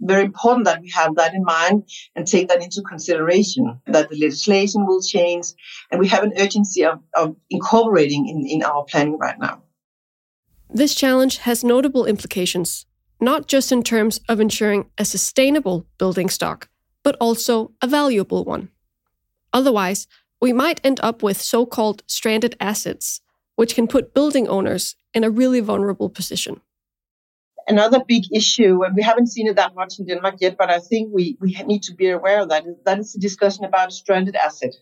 very 0.00 0.24
important 0.24 0.64
that 0.64 0.80
we 0.80 0.90
have 0.90 1.16
that 1.16 1.34
in 1.34 1.44
mind 1.44 1.88
and 2.16 2.26
take 2.26 2.48
that 2.48 2.62
into 2.62 2.82
consideration 2.82 3.80
that 3.86 4.08
the 4.08 4.16
legislation 4.16 4.86
will 4.86 5.02
change 5.02 5.46
and 5.90 6.00
we 6.00 6.08
have 6.08 6.22
an 6.22 6.32
urgency 6.38 6.84
of, 6.84 7.00
of 7.14 7.36
incorporating 7.50 8.28
in, 8.28 8.46
in 8.46 8.62
our 8.62 8.84
planning 8.84 9.18
right 9.18 9.38
now. 9.38 9.62
This 10.70 10.94
challenge 10.94 11.38
has 11.38 11.62
notable 11.62 12.06
implications, 12.06 12.86
not 13.20 13.46
just 13.46 13.72
in 13.72 13.82
terms 13.82 14.20
of 14.28 14.40
ensuring 14.40 14.88
a 14.96 15.04
sustainable 15.04 15.86
building 15.98 16.30
stock, 16.30 16.68
but 17.02 17.16
also 17.20 17.72
a 17.82 17.86
valuable 17.86 18.44
one. 18.44 18.70
Otherwise, 19.52 20.06
we 20.40 20.52
might 20.52 20.80
end 20.82 20.98
up 21.02 21.22
with 21.22 21.40
so 21.40 21.64
called 21.66 22.02
stranded 22.06 22.56
assets, 22.60 23.20
which 23.56 23.74
can 23.74 23.86
put 23.86 24.14
building 24.14 24.48
owners 24.48 24.96
in 25.14 25.24
a 25.24 25.30
really 25.30 25.60
vulnerable 25.60 26.10
position. 26.10 26.60
Another 27.68 28.00
big 28.04 28.24
issue, 28.32 28.82
and 28.82 28.96
we 28.96 29.02
haven't 29.02 29.28
seen 29.28 29.46
it 29.46 29.54
that 29.56 29.74
much 29.74 29.98
in 29.98 30.06
Denmark 30.06 30.36
yet, 30.40 30.56
but 30.56 30.68
I 30.68 30.80
think 30.80 31.10
we, 31.12 31.36
we 31.40 31.52
need 31.64 31.82
to 31.84 31.94
be 31.94 32.10
aware 32.10 32.40
of 32.40 32.48
that, 32.48 32.64
that 32.84 32.98
is 32.98 33.12
the 33.12 33.20
discussion 33.20 33.64
about 33.64 33.92
stranded 33.92 34.34
asset. 34.34 34.74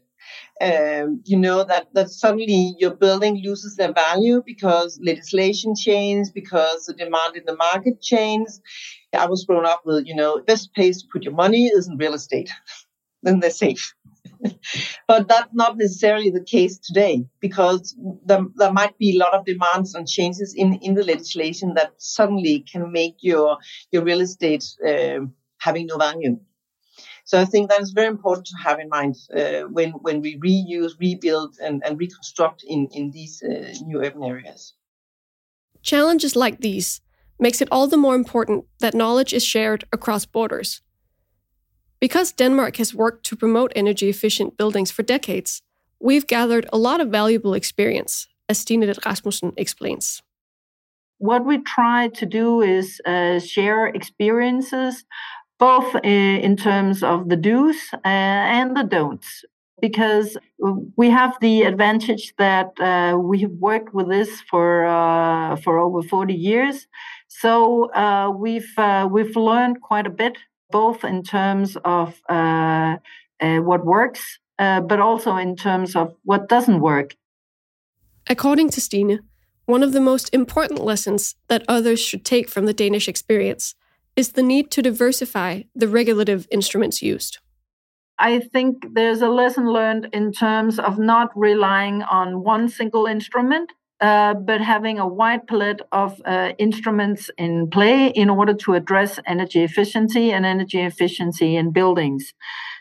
Um, 0.60 1.22
you 1.24 1.36
know 1.36 1.64
that 1.64 1.88
that 1.94 2.10
suddenly 2.10 2.74
your 2.78 2.94
building 2.94 3.42
loses 3.42 3.76
their 3.76 3.92
value 3.92 4.42
because 4.44 5.00
legislation 5.02 5.74
changes, 5.74 6.30
because 6.30 6.86
the 6.86 6.94
demand 6.94 7.36
in 7.36 7.44
the 7.46 7.56
market 7.56 8.00
changes. 8.00 8.60
I 9.12 9.26
was 9.26 9.44
grown 9.44 9.66
up 9.66 9.82
with, 9.84 10.06
you 10.06 10.14
know, 10.14 10.40
best 10.46 10.74
place 10.74 11.02
to 11.02 11.08
put 11.12 11.24
your 11.24 11.34
money 11.34 11.66
is 11.66 11.88
in 11.88 11.96
real 11.96 12.14
estate. 12.14 12.50
then 13.22 13.40
they're 13.40 13.50
safe. 13.50 13.94
but 15.08 15.28
that's 15.28 15.52
not 15.52 15.76
necessarily 15.76 16.30
the 16.30 16.42
case 16.42 16.78
today 16.78 17.24
because 17.40 17.96
there, 18.24 18.44
there 18.56 18.72
might 18.72 18.96
be 18.98 19.16
a 19.16 19.18
lot 19.18 19.34
of 19.34 19.44
demands 19.44 19.94
and 19.94 20.08
changes 20.08 20.54
in, 20.54 20.74
in 20.74 20.94
the 20.94 21.04
legislation 21.04 21.74
that 21.74 21.92
suddenly 21.98 22.64
can 22.70 22.92
make 22.92 23.16
your 23.20 23.58
your 23.90 24.04
real 24.04 24.20
estate 24.20 24.64
uh, 24.86 25.20
having 25.58 25.86
no 25.86 25.96
value. 25.98 26.38
So 27.24 27.40
I 27.40 27.44
think 27.44 27.70
that 27.70 27.80
is 27.80 27.92
very 27.92 28.08
important 28.08 28.46
to 28.46 28.56
have 28.64 28.80
in 28.80 28.88
mind 28.88 29.16
uh, 29.34 29.62
when 29.68 29.90
when 29.92 30.20
we 30.20 30.38
reuse, 30.38 30.92
rebuild, 30.98 31.56
and, 31.62 31.82
and 31.84 31.98
reconstruct 31.98 32.64
in 32.66 32.88
in 32.92 33.10
these 33.10 33.42
uh, 33.42 33.72
new 33.86 34.02
urban 34.02 34.24
areas. 34.24 34.74
Challenges 35.82 36.36
like 36.36 36.60
these 36.60 37.00
makes 37.38 37.62
it 37.62 37.68
all 37.70 37.86
the 37.86 37.96
more 37.96 38.14
important 38.14 38.64
that 38.80 38.94
knowledge 38.94 39.32
is 39.32 39.44
shared 39.44 39.84
across 39.92 40.26
borders. 40.26 40.82
Because 42.00 42.32
Denmark 42.32 42.76
has 42.76 42.94
worked 42.94 43.26
to 43.26 43.36
promote 43.36 43.72
energy 43.76 44.08
efficient 44.08 44.56
buildings 44.56 44.90
for 44.90 45.02
decades, 45.02 45.60
we've 46.00 46.26
gathered 46.26 46.66
a 46.72 46.78
lot 46.78 47.00
of 47.00 47.08
valuable 47.08 47.52
experience, 47.52 48.26
as 48.48 48.58
Stine 48.58 48.90
Rasmussen 49.04 49.52
explains. 49.58 50.22
What 51.18 51.44
we 51.44 51.58
try 51.58 52.08
to 52.08 52.24
do 52.24 52.62
is 52.62 53.02
uh, 53.04 53.38
share 53.38 53.88
experiences, 53.88 55.04
both 55.58 55.94
uh, 55.94 56.00
in 56.46 56.56
terms 56.56 57.02
of 57.02 57.28
the 57.28 57.36
do's 57.36 57.76
uh, 57.92 57.98
and 58.06 58.74
the 58.74 58.84
don'ts, 58.84 59.44
because 59.82 60.38
we 60.96 61.10
have 61.10 61.36
the 61.42 61.64
advantage 61.64 62.32
that 62.38 62.70
uh, 62.80 63.18
we 63.18 63.42
have 63.42 63.52
worked 63.60 63.92
with 63.92 64.08
this 64.08 64.40
for 64.50 64.86
uh, 64.86 65.56
for 65.56 65.78
over 65.78 66.02
40 66.02 66.32
years. 66.32 66.86
So 67.28 67.92
uh, 67.92 68.30
we've 68.34 68.74
we've 69.10 69.36
learned 69.36 69.82
quite 69.82 70.06
a 70.06 70.10
bit 70.10 70.38
both 70.70 71.04
in 71.04 71.22
terms 71.22 71.76
of 71.84 72.20
uh, 72.28 72.96
uh, 73.40 73.58
what 73.58 73.84
works, 73.84 74.38
uh, 74.58 74.80
but 74.80 75.00
also 75.00 75.36
in 75.36 75.56
terms 75.56 75.96
of 75.96 76.14
what 76.24 76.48
doesn't 76.48 76.80
work. 76.80 77.14
According 78.28 78.70
to 78.70 78.80
Stine, 78.80 79.20
one 79.66 79.82
of 79.82 79.92
the 79.92 80.00
most 80.00 80.32
important 80.34 80.84
lessons 80.84 81.36
that 81.48 81.64
others 81.68 82.00
should 82.00 82.24
take 82.24 82.48
from 82.48 82.66
the 82.66 82.74
Danish 82.74 83.08
experience 83.08 83.74
is 84.16 84.32
the 84.32 84.42
need 84.42 84.70
to 84.72 84.82
diversify 84.82 85.62
the 85.74 85.88
regulative 85.88 86.46
instruments 86.50 87.02
used. 87.02 87.38
I 88.18 88.40
think 88.40 88.94
there's 88.94 89.22
a 89.22 89.28
lesson 89.28 89.72
learned 89.72 90.08
in 90.12 90.32
terms 90.32 90.78
of 90.78 90.98
not 90.98 91.30
relying 91.34 92.02
on 92.02 92.42
one 92.44 92.68
single 92.68 93.06
instrument, 93.06 93.72
uh, 94.00 94.34
but 94.34 94.60
having 94.60 94.98
a 94.98 95.06
wide 95.06 95.46
palette 95.46 95.82
of 95.92 96.20
uh, 96.24 96.52
instruments 96.58 97.30
in 97.36 97.68
play 97.68 98.08
in 98.08 98.30
order 98.30 98.54
to 98.54 98.74
address 98.74 99.18
energy 99.26 99.62
efficiency 99.62 100.32
and 100.32 100.46
energy 100.46 100.80
efficiency 100.80 101.56
in 101.56 101.70
buildings. 101.70 102.32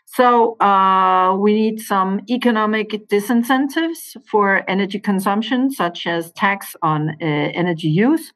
So 0.05 0.59
uh, 0.59 1.35
we 1.37 1.53
need 1.53 1.81
some 1.81 2.21
economic 2.29 3.07
disincentives 3.09 4.17
for 4.27 4.63
energy 4.67 4.99
consumption, 4.99 5.71
such 5.71 6.07
as 6.07 6.31
tax 6.31 6.75
on 6.81 7.09
uh, 7.09 7.15
energy 7.21 7.89
use, 7.89 8.33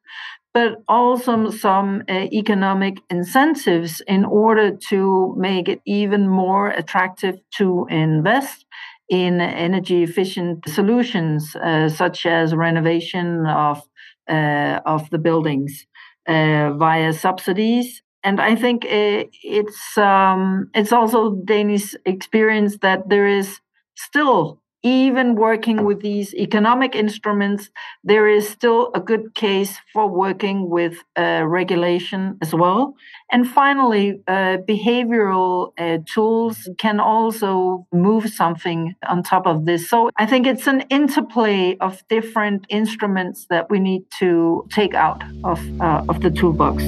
but 0.54 0.84
also 0.88 1.50
some 1.50 2.04
uh, 2.08 2.28
economic 2.32 3.00
incentives 3.10 4.02
in 4.08 4.24
order 4.24 4.76
to 4.90 5.34
make 5.38 5.68
it 5.68 5.82
even 5.86 6.28
more 6.28 6.68
attractive 6.68 7.40
to 7.58 7.88
invest 7.90 8.66
in 9.10 9.42
energy 9.42 10.04
efficient 10.04 10.68
solutions, 10.68 11.56
uh, 11.56 11.90
such 11.90 12.26
as 12.26 12.56
renovation 12.56 13.46
of 13.46 13.82
uh, 14.30 14.80
of 14.86 15.10
the 15.10 15.18
buildings 15.18 15.86
uh, 16.28 16.72
via 16.74 17.14
subsidies. 17.14 18.02
And 18.24 18.40
I 18.40 18.56
think 18.56 18.86
uh, 18.86 19.26
it's 19.44 19.98
um, 19.98 20.70
it's 20.74 20.94
also 20.94 21.36
Danish 21.46 21.94
experience 22.06 22.78
that 22.82 23.10
there 23.10 23.28
is 23.28 23.60
still 23.96 24.63
even 24.84 25.36
working 25.36 25.86
with 25.86 26.02
these 26.02 26.34
economic 26.36 26.94
instruments, 26.96 27.70
there 28.04 28.28
is 28.28 28.48
still 28.48 28.92
a 28.94 29.00
good 29.00 29.34
case 29.34 29.78
for 29.94 30.08
working 30.08 30.70
with 30.70 30.98
uh, 31.18 31.44
regulation 31.46 32.38
as 32.42 32.54
well. 32.54 32.94
And 33.32 33.50
finally, 33.50 34.22
uh, 34.28 34.58
behavioral 34.68 35.72
uh, 35.78 36.00
tools 36.14 36.70
can 36.78 37.00
also 37.00 37.88
move 37.94 38.30
something 38.30 38.94
on 39.08 39.24
top 39.24 39.48
of 39.48 39.66
this. 39.66 39.90
So 39.90 40.10
I 40.18 40.26
think 40.26 40.46
it's 40.46 40.68
an 40.68 40.82
interplay 40.90 41.78
of 41.78 42.04
different 42.10 42.66
instruments 42.70 43.48
that 43.50 43.70
we 43.70 43.80
need 43.80 44.04
to 44.20 44.68
take 44.70 44.94
out 44.94 45.24
of, 45.44 45.60
uh, 45.82 46.04
of 46.10 46.22
the 46.22 46.30
toolbox. 46.30 46.84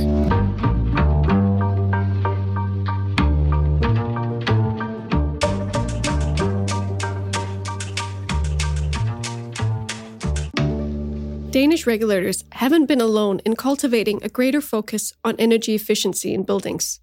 Danish 11.56 11.88
regulators 11.88 12.44
haven't 12.52 12.86
been 12.86 13.00
alone 13.00 13.40
in 13.46 13.56
cultivating 13.56 14.22
a 14.22 14.28
greater 14.28 14.60
focus 14.60 15.14
on 15.24 15.38
energy 15.40 15.74
efficiency 15.74 16.34
in 16.34 16.44
buildings. 16.44 17.00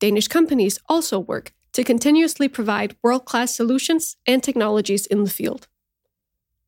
Danish 0.00 0.28
companies 0.28 0.78
also 0.88 1.18
work 1.18 1.52
to 1.74 1.84
continuously 1.84 2.48
provide 2.48 2.96
world 3.02 3.26
class 3.26 3.54
solutions 3.54 4.16
and 4.26 4.42
technologies 4.42 5.04
in 5.04 5.24
the 5.24 5.30
field. 5.30 5.68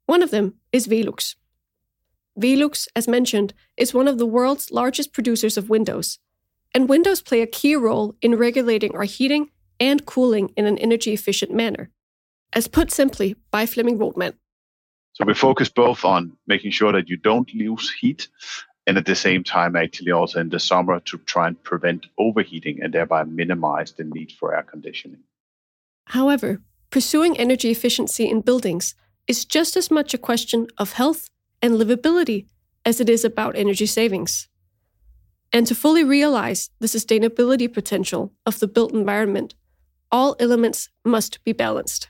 One 0.05 0.23
of 0.23 0.31
them 0.31 0.57
is 0.71 0.87
Velux. 0.87 1.37
Velux, 2.39 2.87
as 2.95 3.09
mentioned, 3.09 3.55
is 3.79 3.95
one 3.95 4.07
of 4.07 4.19
the 4.19 4.27
world's 4.27 4.71
largest 4.71 5.15
producers 5.15 5.57
of 5.57 5.71
windows, 5.71 6.19
and 6.75 6.91
windows 6.91 7.23
play 7.23 7.41
a 7.41 7.47
key 7.47 7.75
role 7.75 8.17
in 8.21 8.37
regulating 8.37 8.95
our 8.95 9.05
heating 9.05 9.49
and 9.81 10.05
cooling 10.05 10.51
in 10.59 10.67
an 10.67 10.77
energy 10.77 11.15
efficient 11.15 11.53
manner. 11.53 11.89
As 12.53 12.69
put 12.69 12.91
simply 12.91 13.35
by 13.51 13.65
Flemming 13.65 13.99
Voetmann, 13.99 14.35
so 15.19 15.25
we 15.25 15.35
focus 15.35 15.69
both 15.69 16.05
on 16.05 16.37
making 16.47 16.71
sure 16.71 16.93
that 16.93 17.09
you 17.09 17.17
don't 17.17 17.53
lose 17.53 17.91
heat 17.91 18.29
and 18.87 18.97
at 18.97 19.05
the 19.05 19.17
same 19.17 19.43
time 19.43 19.75
actually 19.75 20.13
also 20.13 20.39
in 20.39 20.49
the 20.49 20.61
summer 20.61 21.01
to 21.01 21.19
try 21.19 21.49
and 21.49 21.61
prevent 21.65 22.07
overheating 22.19 22.81
and 22.81 22.95
thereby 22.95 23.25
minimize 23.25 23.91
the 23.91 24.05
need 24.05 24.31
for 24.31 24.55
air 24.55 24.63
conditioning. 24.63 25.19
However, 26.05 26.63
pursuing 26.91 27.37
energy 27.37 27.69
efficiency 27.73 28.31
in 28.31 28.43
buildings 28.43 28.95
is 29.27 29.45
just 29.45 29.77
as 29.77 29.91
much 29.91 30.15
a 30.15 30.19
question 30.19 30.69
of 30.79 30.93
health 30.93 31.29
and 31.61 31.75
livability 31.75 32.47
as 32.85 33.01
it 33.01 33.09
is 33.09 33.25
about 33.25 33.57
energy 33.57 33.87
savings. 33.87 34.47
And 35.53 35.67
to 35.67 35.75
fully 35.75 36.05
realize 36.05 36.71
the 36.79 36.87
sustainability 36.87 37.73
potential 37.73 38.33
of 38.47 38.61
the 38.61 38.69
built 38.69 38.93
environment, 38.93 39.57
all 40.13 40.37
elements 40.39 40.91
must 41.05 41.43
be 41.43 41.53
balanced. 41.53 42.09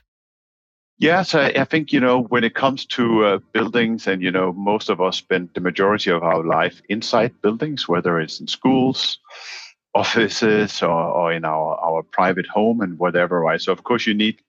Yes, 0.99 1.33
I, 1.33 1.47
I, 1.47 1.63
think, 1.63 1.93
you 1.93 2.01
know, 2.01 2.23
when 2.23 2.43
it 2.43 2.55
comes 2.55 2.85
to 2.87 3.23
uh, 3.23 3.39
buildings, 3.53 4.05
and, 4.05 4.21
you 4.21 4.31
know, 4.31 4.51
most 4.51 4.89
of 4.89 4.99
us 4.99 5.15
spend 5.15 5.49
the 5.53 5.61
majority 5.61 6.11
of 6.11 6.23
our 6.23 6.43
life 6.43 6.81
inside 6.89 7.41
buildings, 7.41 7.87
whether 7.87 8.19
it's 8.19 8.41
in 8.41 8.47
schools, 8.47 9.17
offices, 9.95 10.83
or, 10.83 10.89
or 10.89 11.31
in 11.31 11.45
our, 11.45 11.79
our 11.79 12.03
private 12.03 12.47
home 12.47 12.81
and 12.81 12.99
whatever, 12.99 13.39
right? 13.39 13.61
So, 13.61 13.71
of 13.71 13.83
course, 13.83 14.05
you 14.05 14.13
need 14.13 14.39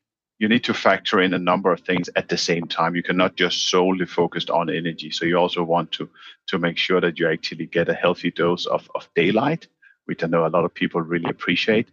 you 0.41 0.49
need 0.49 0.65
to 0.65 0.75
factor 0.75 1.21
in 1.21 1.35
a 1.35 1.39
number 1.39 1.71
of 1.71 1.81
things 1.81 2.09
at 2.17 2.31
the 2.31 2.39
same 2.39 2.67
time. 2.67 2.97
You 2.97 3.03
cannot 3.03 3.37
just 3.37 3.69
solely 3.69 4.07
focus 4.07 4.49
on 4.49 4.71
energy. 4.71 5.11
So 5.11 5.27
you 5.27 5.37
also 5.37 5.63
want 5.63 5.93
to 5.93 6.09
to 6.49 6.59
make 6.59 6.79
sure 6.79 7.01
that 7.01 7.19
you 7.19 7.29
actually 7.29 7.67
get 7.67 7.91
a 7.91 7.95
healthy 7.95 8.31
dose 8.31 8.65
of, 8.65 8.91
of 8.95 9.07
daylight, 9.15 9.69
which 10.07 10.25
I 10.25 10.27
know 10.29 10.47
a 10.47 10.49
lot 10.49 10.65
of 10.65 10.75
people 10.75 11.03
really 11.03 11.29
appreciate. 11.29 11.89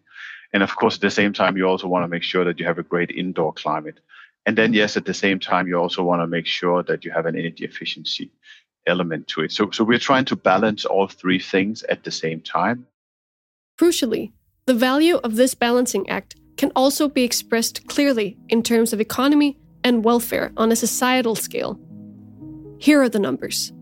And 0.53 0.63
of 0.63 0.75
course, 0.75 0.95
at 0.95 1.01
the 1.01 1.11
same 1.11 1.33
time, 1.33 1.57
you 1.57 1.67
also 1.67 1.87
want 1.87 2.05
to 2.05 2.07
make 2.07 2.23
sure 2.23 2.45
that 2.45 2.59
you 2.59 2.65
have 2.65 2.79
a 2.79 2.83
great 2.83 3.11
indoor 3.11 3.51
climate. 3.53 3.99
And 4.47 4.57
then, 4.57 4.73
yes, 4.73 4.95
at 4.95 5.03
the 5.03 5.13
same 5.13 5.39
time, 5.39 5.67
you 5.67 5.75
also 5.75 6.01
want 6.03 6.21
to 6.21 6.27
make 6.27 6.45
sure 6.47 6.81
that 6.83 7.03
you 7.03 7.11
have 7.11 7.25
an 7.25 7.37
energy 7.37 7.65
efficiency 7.65 8.31
element 8.87 9.27
to 9.27 9.41
it. 9.41 9.51
So, 9.51 9.69
so 9.71 9.83
we're 9.83 9.99
trying 9.99 10.23
to 10.25 10.37
balance 10.37 10.85
all 10.85 11.09
three 11.09 11.37
things 11.37 11.83
at 11.83 12.05
the 12.05 12.11
same 12.11 12.39
time. 12.39 12.87
Crucially, 13.77 14.31
the 14.65 14.73
value 14.73 15.17
of 15.17 15.35
this 15.35 15.53
balancing 15.53 16.09
act 16.09 16.37
can 16.55 16.71
also 16.77 17.09
be 17.09 17.25
expressed 17.25 17.85
clearly 17.87 18.37
in 18.47 18.63
terms 18.63 18.93
of 18.93 19.01
economy 19.01 19.57
and 19.83 20.05
welfare 20.05 20.53
on 20.55 20.71
a 20.71 20.77
societal 20.77 21.35
scale. 21.35 21.77
Here 22.79 23.01
are 23.01 23.09
the 23.09 23.19
numbers. 23.19 23.73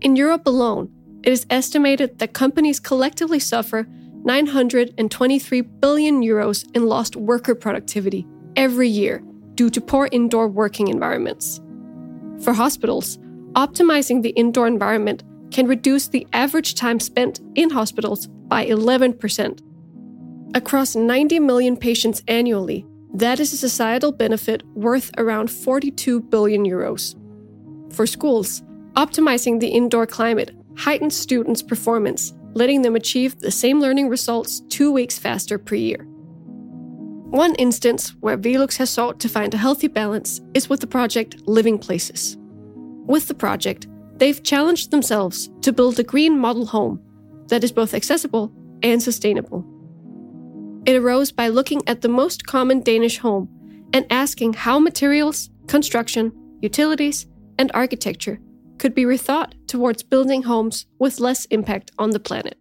In 0.00 0.16
Europe 0.16 0.46
alone, 0.46 0.90
it 1.22 1.32
is 1.32 1.46
estimated 1.48 2.18
that 2.18 2.32
companies 2.32 2.80
collectively 2.80 3.38
suffer 3.38 3.86
923 4.24 5.60
billion 5.60 6.22
euros 6.22 6.66
in 6.74 6.86
lost 6.86 7.14
worker 7.14 7.54
productivity 7.54 8.26
every 8.56 8.88
year 8.88 9.22
due 9.56 9.70
to 9.70 9.80
poor 9.80 10.08
indoor 10.12 10.46
working 10.46 10.88
environments. 10.88 11.60
For 12.42 12.52
hospitals, 12.52 13.18
optimizing 13.54 14.22
the 14.22 14.30
indoor 14.30 14.66
environment 14.66 15.24
can 15.50 15.66
reduce 15.66 16.08
the 16.08 16.26
average 16.32 16.74
time 16.74 17.00
spent 17.00 17.40
in 17.54 17.70
hospitals 17.70 18.26
by 18.26 18.66
11%. 18.66 19.60
Across 20.54 20.96
90 20.96 21.40
million 21.40 21.76
patients 21.76 22.22
annually, 22.28 22.86
that 23.14 23.40
is 23.40 23.52
a 23.52 23.56
societal 23.56 24.12
benefit 24.12 24.62
worth 24.74 25.10
around 25.16 25.50
42 25.50 26.20
billion 26.20 26.64
euros. 26.64 27.14
For 27.94 28.06
schools, 28.06 28.62
optimizing 28.94 29.60
the 29.60 29.68
indoor 29.68 30.06
climate 30.06 30.54
heightens 30.76 31.16
students' 31.16 31.62
performance, 31.62 32.34
letting 32.52 32.82
them 32.82 32.96
achieve 32.96 33.38
the 33.38 33.50
same 33.50 33.80
learning 33.80 34.08
results 34.08 34.60
two 34.68 34.92
weeks 34.92 35.18
faster 35.18 35.58
per 35.58 35.74
year. 35.74 36.06
One 37.30 37.56
instance 37.56 38.14
where 38.20 38.38
Velux 38.38 38.76
has 38.76 38.88
sought 38.88 39.18
to 39.20 39.28
find 39.28 39.52
a 39.52 39.58
healthy 39.58 39.88
balance 39.88 40.40
is 40.54 40.70
with 40.70 40.80
the 40.80 40.86
project 40.86 41.36
Living 41.46 41.76
Places. 41.76 42.36
With 43.04 43.26
the 43.26 43.34
project, 43.34 43.88
they've 44.16 44.42
challenged 44.42 44.92
themselves 44.92 45.50
to 45.62 45.72
build 45.72 45.98
a 45.98 46.04
green 46.04 46.38
model 46.38 46.66
home 46.66 47.00
that 47.48 47.64
is 47.64 47.72
both 47.72 47.94
accessible 47.94 48.52
and 48.82 49.02
sustainable. 49.02 49.64
It 50.86 50.94
arose 50.94 51.32
by 51.32 51.48
looking 51.48 51.82
at 51.88 52.00
the 52.00 52.08
most 52.08 52.46
common 52.46 52.80
Danish 52.80 53.18
home 53.18 53.48
and 53.92 54.06
asking 54.08 54.52
how 54.52 54.78
materials, 54.78 55.50
construction, 55.66 56.32
utilities, 56.60 57.26
and 57.58 57.72
architecture 57.74 58.38
could 58.78 58.94
be 58.94 59.04
rethought 59.04 59.52
towards 59.66 60.04
building 60.04 60.44
homes 60.44 60.86
with 61.00 61.18
less 61.18 61.44
impact 61.46 61.90
on 61.98 62.10
the 62.10 62.20
planet. 62.20 62.56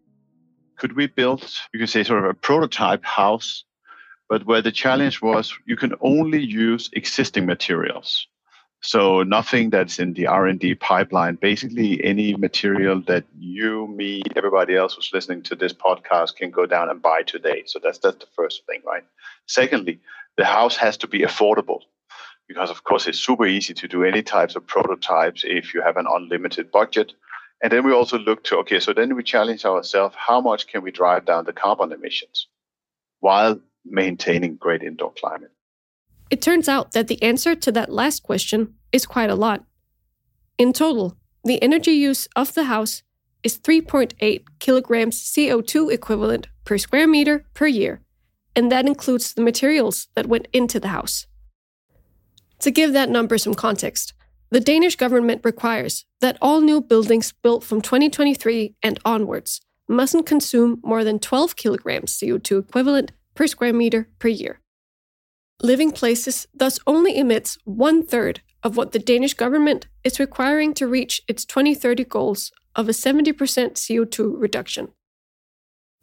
Could 0.78 0.96
we 0.96 1.06
build, 1.06 1.48
you 1.72 1.80
could 1.80 1.90
say, 1.90 2.04
sort 2.04 2.24
of 2.24 2.32
a 2.32 2.34
prototype 2.34 3.06
house, 3.06 3.64
but 4.29 4.46
where 4.46 4.62
the 4.62 4.72
challenge 4.72 5.22
was 5.22 5.53
you 5.65 5.75
can 5.75 5.94
only 6.01 6.41
use 6.41 6.89
existing 6.94 7.46
materials. 7.46 8.27
So 8.82 9.24
nothing 9.24 9.72
that's 9.72 9.98
in 9.98 10.13
the 10.13 10.27
R&D 10.27 10.75
pipeline, 10.75 11.36
basically 11.41 12.03
any 12.03 12.36
material 12.36 13.01
that 13.08 13.24
you, 13.36 13.88
me, 13.88 14.22
everybody 14.36 14.75
else 14.75 14.94
who's 14.94 15.10
listening 15.12 15.41
to 15.44 15.55
this 15.55 15.74
podcast 15.74 16.36
can 16.36 16.51
go 16.51 16.67
down 16.67 16.89
and 16.89 17.01
buy 17.01 17.24
today. 17.24 17.63
So 17.65 17.79
that's 17.82 17.98
that's 17.98 18.17
the 18.17 18.27
first 18.36 18.63
thing, 18.67 18.82
right? 18.86 19.03
Secondly, 19.48 20.01
the 20.38 20.46
house 20.46 20.75
has 20.77 20.98
to 20.98 21.08
be 21.08 21.22
affordable 21.22 21.79
because 22.48 22.70
of 22.70 22.84
course 22.84 23.08
it's 23.08 23.20
super 23.20 23.48
easy 23.48 23.74
to 23.74 23.88
do 23.88 24.03
any 24.03 24.22
types 24.22 24.55
of 24.55 24.67
prototypes 24.67 25.44
if 25.46 25.74
you 25.74 25.82
have 25.82 25.98
an 25.98 26.05
unlimited 26.08 26.72
budget. 26.72 27.13
And 27.63 27.72
then 27.72 27.86
we 27.86 27.94
also 27.94 28.20
look 28.20 28.44
to 28.46 28.58
okay, 28.58 28.79
so 28.79 28.94
then 28.94 29.15
we 29.15 29.24
challenge 29.24 29.65
ourselves: 29.65 30.15
how 30.15 30.41
much 30.41 30.67
can 30.67 30.84
we 30.84 30.91
drive 30.91 31.25
down 31.25 31.46
the 31.46 31.53
carbon 31.53 31.91
emissions 31.91 32.48
while 33.20 33.60
maintaining 33.86 34.56
great 34.56 34.84
indoor 34.84 35.13
climate? 35.13 35.51
It 36.30 36.42
turns 36.42 36.68
out 36.68 36.92
that 36.94 37.08
the 37.08 37.22
answer 37.22 37.56
to 37.56 37.72
that 37.74 37.92
last 37.92 38.24
question 38.24 38.75
is 38.92 39.06
quite 39.06 39.30
a 39.30 39.36
lot. 39.36 39.63
In 40.58 40.74
total, 40.74 41.18
the 41.44 41.62
energy 41.62 41.92
use 41.92 42.27
of 42.36 42.54
the 42.54 42.63
house 42.65 43.04
is 43.44 43.60
3.8 43.60 44.44
kilograms 44.60 45.22
CO2 45.22 45.94
equivalent 45.94 46.48
per 46.63 46.77
square 46.77 47.08
meter 47.08 47.46
per 47.54 47.68
year, 47.68 48.01
and 48.56 48.72
that 48.72 48.88
includes 48.88 49.34
the 49.34 49.44
materials 49.44 50.07
that 50.16 50.25
went 50.25 50.48
into 50.51 50.79
the 50.79 50.88
house. 50.88 51.27
To 52.60 52.72
give 52.72 52.94
that 52.94 53.10
number 53.10 53.38
some 53.38 53.53
context, 53.53 54.14
the 54.50 54.60
Danish 54.60 54.96
government 54.96 55.42
requires 55.44 56.05
that 56.22 56.38
all 56.42 56.62
new 56.62 56.81
buildings 56.81 57.33
built 57.44 57.64
from 57.64 57.81
2023 57.81 58.75
and 58.81 59.00
onwards 59.05 59.62
mustn't 59.88 60.25
consume 60.25 60.79
more 60.83 61.03
than 61.03 61.20
12 61.20 61.55
kilograms 61.55 62.18
CO2 62.18 62.60
equivalent 62.62 63.12
per 63.36 63.48
square 63.48 63.74
meter 63.74 64.10
per 64.20 64.28
year. 64.28 64.62
Living 65.62 65.92
Places 65.92 66.48
thus 66.54 66.80
only 66.86 67.18
emits 67.18 67.58
one 67.64 68.06
third 68.06 68.42
of 68.64 68.76
what 68.76 68.92
the 68.92 69.00
Danish 69.00 69.34
government 69.34 69.88
is 70.04 70.20
requiring 70.20 70.74
to 70.74 70.88
reach 70.88 71.22
its 71.28 71.46
2030 71.46 72.04
goals 72.06 72.52
of 72.76 72.90
a 72.90 72.92
70% 72.92 73.34
CO2 73.34 74.34
reduction. 74.38 74.90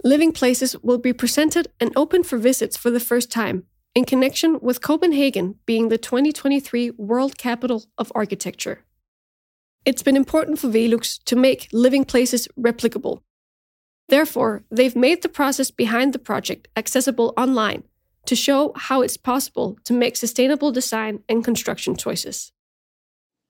Living 0.05 0.33
Places 0.33 0.77
will 0.83 0.99
be 0.99 1.13
presented 1.13 1.69
and 1.79 1.93
open 1.97 2.23
for 2.23 2.39
visits 2.39 2.77
for 2.77 2.91
the 2.91 3.01
first 3.01 3.31
time 3.31 3.65
in 3.95 4.05
connection 4.05 4.59
with 4.61 4.81
Copenhagen 4.81 5.57
being 5.67 5.89
the 5.89 5.99
2023 5.99 6.93
World 6.97 7.37
Capital 7.37 7.85
of 7.99 8.11
Architecture. 8.15 8.85
It's 9.85 10.03
been 10.03 10.17
important 10.17 10.59
for 10.59 10.69
Velux 10.69 11.23
to 11.25 11.37
make 11.37 11.69
living 11.73 12.05
places 12.05 12.49
replicable. 12.59 13.23
Therefore, 14.09 14.65
they've 14.71 14.97
made 14.97 15.23
the 15.23 15.29
process 15.29 15.71
behind 15.71 16.13
the 16.13 16.19
project 16.19 16.69
accessible 16.77 17.33
online 17.37 17.85
to 18.27 18.37
show 18.37 18.73
how 18.77 19.03
it's 19.03 19.17
possible 19.17 19.79
to 19.85 19.93
make 19.93 20.17
sustainable 20.17 20.71
design 20.71 21.23
and 21.29 21.45
construction 21.45 21.97
choices. 21.97 22.53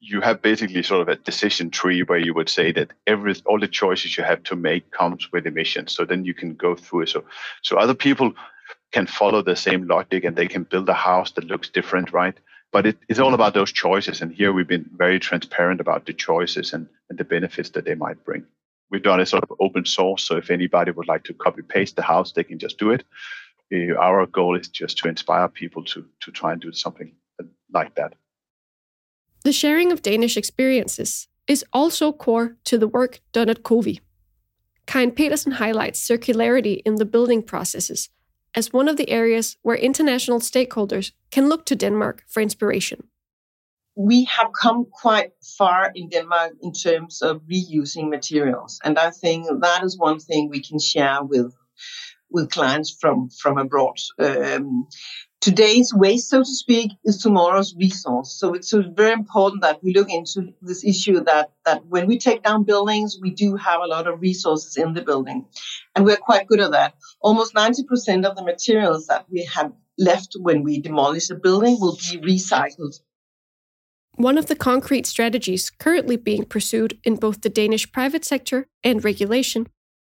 You 0.00 0.20
have 0.20 0.42
basically 0.42 0.82
sort 0.82 1.02
of 1.02 1.08
a 1.08 1.16
decision 1.16 1.70
tree 1.70 2.02
where 2.02 2.18
you 2.18 2.34
would 2.34 2.48
say 2.48 2.72
that 2.72 2.92
every 3.06 3.34
all 3.46 3.60
the 3.60 3.68
choices 3.68 4.16
you 4.16 4.24
have 4.24 4.42
to 4.44 4.56
make 4.56 4.90
comes 4.90 5.30
with 5.30 5.46
emissions. 5.46 5.92
So 5.92 6.04
then 6.04 6.24
you 6.24 6.34
can 6.34 6.54
go 6.54 6.74
through 6.74 7.02
it. 7.02 7.08
So 7.10 7.24
so 7.62 7.76
other 7.76 7.94
people 7.94 8.32
can 8.90 9.06
follow 9.06 9.42
the 9.42 9.56
same 9.56 9.86
logic 9.86 10.24
and 10.24 10.36
they 10.36 10.48
can 10.48 10.64
build 10.64 10.88
a 10.88 10.94
house 10.94 11.32
that 11.32 11.44
looks 11.44 11.68
different, 11.68 12.12
right? 12.12 12.36
But 12.72 12.86
it, 12.86 12.98
it's 13.08 13.20
all 13.20 13.34
about 13.34 13.54
those 13.54 13.72
choices. 13.72 14.22
And 14.22 14.32
here 14.32 14.52
we've 14.52 14.68
been 14.68 14.88
very 14.96 15.18
transparent 15.18 15.80
about 15.80 16.06
the 16.06 16.12
choices 16.12 16.72
and, 16.72 16.88
and 17.08 17.18
the 17.18 17.24
benefits 17.24 17.70
that 17.70 17.84
they 17.84 17.94
might 17.94 18.24
bring. 18.24 18.44
We've 18.92 19.02
done 19.02 19.20
it 19.20 19.26
sort 19.26 19.42
of 19.42 19.52
open 19.59 19.87
source. 19.87 20.22
So 20.22 20.37
if 20.37 20.50
anybody 20.50 20.90
would 20.90 21.09
like 21.09 21.24
to 21.24 21.35
copy 21.35 21.62
paste 21.62 21.96
the 21.96 22.02
house, 22.02 22.33
they 22.33 22.44
can 22.44 22.59
just 22.59 22.78
do 22.78 22.90
it. 22.90 23.05
Uh, 23.72 23.96
our 23.98 24.26
goal 24.26 24.55
is 24.55 24.68
just 24.68 24.98
to 24.98 25.09
inspire 25.09 25.48
people 25.48 25.83
to, 25.85 26.05
to 26.20 26.31
try 26.31 26.52
and 26.52 26.61
do 26.61 26.72
something 26.72 27.11
like 27.72 27.94
that. 27.94 28.12
The 29.44 29.52
sharing 29.52 29.90
of 29.90 30.02
Danish 30.02 30.37
experiences 30.37 31.26
is 31.48 31.64
also 31.72 32.12
core 32.12 32.57
to 32.64 32.76
the 32.76 32.87
work 32.87 33.20
done 33.33 33.48
at 33.48 33.62
COWI. 33.62 34.00
Karin 34.87 35.11
Petersen 35.11 35.52
highlights 35.52 36.07
circularity 36.07 36.83
in 36.85 36.96
the 36.96 37.07
building 37.07 37.42
processes 37.42 38.11
as 38.55 38.74
one 38.74 38.88
of 38.88 38.98
the 38.98 39.09
areas 39.09 39.57
where 39.62 39.76
international 39.76 40.40
stakeholders 40.40 41.12
can 41.31 41.48
look 41.48 41.64
to 41.64 41.74
Denmark 41.74 42.24
for 42.28 42.42
inspiration. 42.42 43.05
We 43.94 44.24
have 44.24 44.50
come 44.59 44.87
quite 44.90 45.33
far 45.59 45.92
in 45.94 46.09
Denmark 46.09 46.52
in 46.62 46.72
terms 46.72 47.22
of 47.22 47.42
reusing 47.42 48.09
materials, 48.09 48.81
and 48.85 48.98
I 48.98 49.11
think 49.11 49.46
that 49.61 49.85
is 49.85 49.98
one 49.98 50.18
thing 50.18 50.48
we 50.48 50.62
can 50.62 50.78
share 50.78 51.22
with 51.22 51.55
with 52.31 52.50
clients 52.50 52.96
from 53.00 53.28
from 53.28 53.59
abroad. 53.59 53.98
Um, 54.18 54.88
today's 55.42 55.92
waste, 55.92 56.31
so 56.31 56.38
to 56.38 56.44
speak, 56.44 56.92
is 57.05 57.18
tomorrow's 57.18 57.74
resource. 57.76 58.33
So 58.38 58.55
it's 58.55 58.72
very 58.72 59.12
important 59.12 59.62
that 59.62 59.83
we 59.83 59.92
look 59.92 60.09
into 60.09 60.55
this 60.62 60.85
issue 60.85 61.20
that, 61.24 61.50
that 61.66 61.85
when 61.87 62.07
we 62.07 62.16
take 62.16 62.42
down 62.44 62.62
buildings, 62.62 63.18
we 63.20 63.31
do 63.31 63.57
have 63.57 63.81
a 63.81 63.87
lot 63.87 64.07
of 64.07 64.20
resources 64.20 64.76
in 64.76 64.94
the 64.94 65.02
building. 65.02 65.46
And 65.94 66.05
we're 66.05 66.16
quite 66.16 66.46
good 66.46 66.61
at 66.61 66.70
that. 66.70 66.94
Almost 67.20 67.55
90% 67.55 68.24
of 68.24 68.37
the 68.37 68.44
materials 68.44 69.09
that 69.09 69.26
we 69.31 69.44
have 69.52 69.72
left 69.98 70.37
when 70.38 70.62
we 70.62 70.81
demolish 70.81 71.28
a 71.31 71.35
building 71.35 71.78
will 71.81 71.96
be 71.96 72.18
recycled. 72.18 73.00
One 74.16 74.37
of 74.37 74.46
the 74.46 74.57
concrete 74.57 75.07
strategies 75.07 75.70
currently 75.70 76.16
being 76.16 76.44
pursued 76.44 76.98
in 77.03 77.16
both 77.16 77.40
the 77.40 77.48
Danish 77.48 77.90
private 77.90 78.25
sector 78.25 78.68
and 78.85 79.03
regulation 79.03 79.68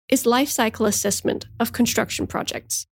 is 0.07 0.25
life 0.25 0.49
cycle 0.49 0.85
assessment 0.85 1.45
of 1.59 1.73
construction 1.73 2.25
projects. 2.25 2.87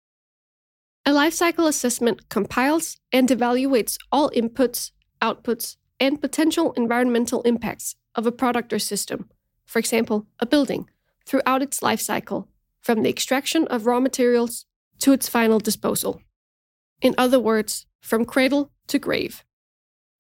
A 1.07 1.13
life 1.13 1.33
cycle 1.33 1.69
assessment 1.69 2.29
compiles 2.29 2.99
and 3.13 3.29
evaluates 3.29 3.97
all 4.11 4.31
inputs, 4.31 4.91
outputs, 5.23 5.77
and 6.01 6.21
potential 6.21 6.73
environmental 6.73 7.43
impacts 7.43 7.95
of 8.17 8.27
a 8.27 8.33
product 8.33 8.73
or 8.73 8.81
system, 8.81 9.31
for 9.65 9.79
example, 9.79 10.27
a 10.41 10.47
building, 10.47 10.91
throughout 11.25 11.63
its 11.63 11.83
life 11.83 12.01
cycle, 12.01 12.49
from 12.81 13.03
the 13.03 13.09
extraction 13.09 13.67
of 13.69 13.87
raw 13.87 14.01
materials 14.01 14.67
to 14.99 15.13
its 15.13 15.29
final 15.29 15.61
disposal. 15.61 16.21
In 17.01 17.15
other 17.17 17.39
words, 17.39 17.87
from 18.01 18.25
cradle 18.25 18.73
to 18.89 18.99
grave. 18.99 19.45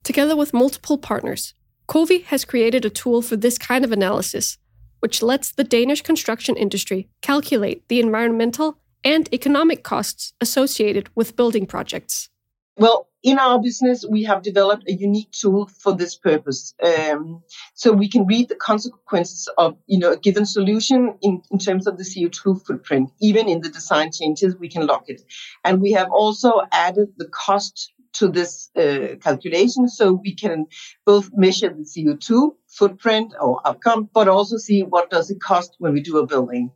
Together 0.06 0.36
with 0.36 0.54
multiple 0.54 0.98
partners, 0.98 1.52
COWI 1.88 2.22
has 2.26 2.44
created 2.44 2.84
a 2.84 2.90
tool 2.90 3.22
for 3.22 3.34
this 3.34 3.58
kind 3.58 3.84
of 3.84 3.90
analysis, 3.90 4.56
which 5.00 5.20
lets 5.20 5.50
the 5.50 5.64
Danish 5.64 6.02
construction 6.02 6.56
industry 6.56 7.08
calculate 7.22 7.82
the 7.88 7.98
environmental 7.98 8.78
and 9.02 9.28
economic 9.34 9.82
costs 9.82 10.32
associated 10.40 11.08
with 11.16 11.34
building 11.34 11.66
projects. 11.66 12.28
Well, 12.76 13.08
in 13.24 13.40
our 13.40 13.60
business, 13.60 14.04
we 14.08 14.22
have 14.22 14.42
developed 14.42 14.84
a 14.86 14.92
unique 14.92 15.32
tool 15.32 15.66
for 15.66 15.92
this 15.92 16.14
purpose. 16.14 16.72
Um, 16.80 17.42
so 17.74 17.90
we 17.90 18.08
can 18.08 18.26
read 18.26 18.48
the 18.48 18.54
consequences 18.54 19.48
of, 19.58 19.76
you 19.86 19.98
know, 19.98 20.12
a 20.12 20.16
given 20.16 20.46
solution 20.46 21.18
in, 21.20 21.42
in 21.50 21.58
terms 21.58 21.88
of 21.88 21.98
the 21.98 22.04
CO2 22.04 22.64
footprint. 22.64 23.10
Even 23.20 23.48
in 23.48 23.62
the 23.62 23.70
design 23.70 24.12
changes, 24.12 24.54
we 24.54 24.68
can 24.68 24.86
log 24.86 25.02
it. 25.08 25.22
And 25.64 25.82
we 25.82 25.90
have 25.92 26.12
also 26.12 26.62
added 26.70 27.08
the 27.16 27.26
cost 27.26 27.92
to 28.18 28.28
this 28.28 28.70
uh, 28.76 29.16
calculation 29.22 29.88
so 29.88 30.12
we 30.12 30.34
can 30.34 30.66
both 31.04 31.30
measure 31.34 31.68
the 31.68 31.84
CO2 31.84 32.50
footprint 32.68 33.34
or 33.40 33.60
outcome, 33.66 34.08
but 34.12 34.28
also 34.28 34.56
see 34.56 34.82
what 34.82 35.10
does 35.10 35.30
it 35.30 35.40
cost 35.40 35.76
when 35.78 35.92
we 35.92 36.00
do 36.00 36.18
a 36.18 36.26
building. 36.26 36.70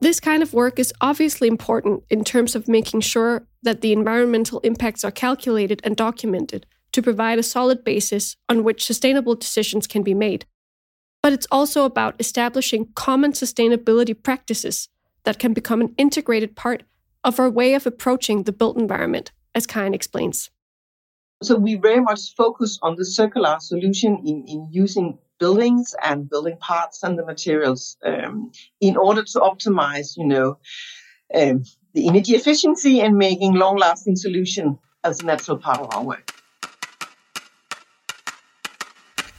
This 0.00 0.18
kind 0.18 0.42
of 0.42 0.54
work 0.54 0.78
is 0.78 0.94
obviously 1.02 1.46
important 1.46 2.04
in 2.08 2.24
terms 2.24 2.54
of 2.54 2.68
making 2.68 3.02
sure 3.02 3.46
that 3.62 3.82
the 3.82 3.92
environmental 3.92 4.60
impacts 4.60 5.04
are 5.04 5.10
calculated 5.10 5.80
and 5.84 5.94
documented 5.94 6.64
to 6.92 7.02
provide 7.02 7.38
a 7.38 7.42
solid 7.42 7.84
basis 7.84 8.36
on 8.48 8.64
which 8.64 8.84
sustainable 8.84 9.34
decisions 9.34 9.86
can 9.86 10.02
be 10.02 10.14
made. 10.14 10.46
But 11.22 11.34
it's 11.34 11.46
also 11.50 11.84
about 11.84 12.16
establishing 12.18 12.88
common 12.94 13.32
sustainability 13.32 14.20
practices 14.20 14.88
that 15.24 15.38
can 15.38 15.52
become 15.52 15.82
an 15.82 15.94
integrated 15.98 16.56
part 16.56 16.84
of 17.22 17.38
our 17.38 17.50
way 17.50 17.74
of 17.74 17.86
approaching 17.86 18.44
the 18.44 18.52
built 18.52 18.78
environment, 18.78 19.32
as 19.54 19.66
Karin 19.66 19.94
explains. 19.94 20.50
So 21.42 21.56
we 21.56 21.76
very 21.76 22.00
much 22.00 22.34
focus 22.36 22.78
on 22.82 22.96
the 22.96 23.04
circular 23.04 23.56
solution 23.60 24.18
in, 24.26 24.44
in 24.46 24.68
using 24.70 25.18
buildings 25.38 25.94
and 26.04 26.28
building 26.28 26.56
parts 26.58 27.02
and 27.02 27.18
the 27.18 27.24
materials 27.24 27.96
um, 28.04 28.52
in 28.80 28.96
order 28.96 29.22
to 29.22 29.38
optimize, 29.40 30.16
you 30.18 30.26
know, 30.26 30.58
um, 31.34 31.64
the 31.94 32.06
energy 32.08 32.34
efficiency 32.34 33.00
and 33.00 33.16
making 33.16 33.54
long-lasting 33.54 34.16
solution 34.16 34.78
as 35.02 35.20
a 35.20 35.26
natural 35.26 35.56
part 35.56 35.80
of 35.80 35.88
our 35.94 36.04
work. 36.04 36.30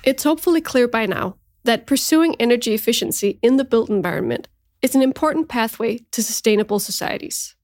It's 0.03 0.23
hopefully 0.23 0.61
clear 0.61 0.87
by 0.87 1.05
now 1.05 1.35
that 1.63 1.85
pursuing 1.85 2.35
energy 2.39 2.73
efficiency 2.73 3.37
in 3.43 3.57
the 3.57 3.63
built 3.63 3.89
environment 3.89 4.47
is 4.81 4.95
an 4.95 5.03
important 5.03 5.47
pathway 5.47 5.99
to 6.11 6.23
sustainable 6.23 6.79
societies. 6.79 7.55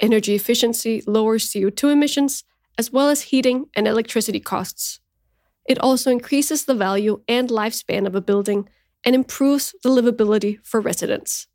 Energy 0.00 0.34
efficiency 0.34 1.02
lowers 1.06 1.50
CO2 1.50 1.92
emissions 1.92 2.44
as 2.78 2.92
well 2.92 3.08
as 3.08 3.22
heating 3.22 3.66
and 3.74 3.88
electricity 3.88 4.40
costs. 4.40 5.00
It 5.68 5.78
also 5.80 6.10
increases 6.10 6.64
the 6.64 6.74
value 6.74 7.22
and 7.28 7.50
lifespan 7.50 8.06
of 8.06 8.14
a 8.14 8.20
building 8.20 8.68
and 9.04 9.14
improves 9.14 9.74
the 9.82 9.90
livability 9.90 10.58
for 10.64 10.80
residents. 10.80 11.46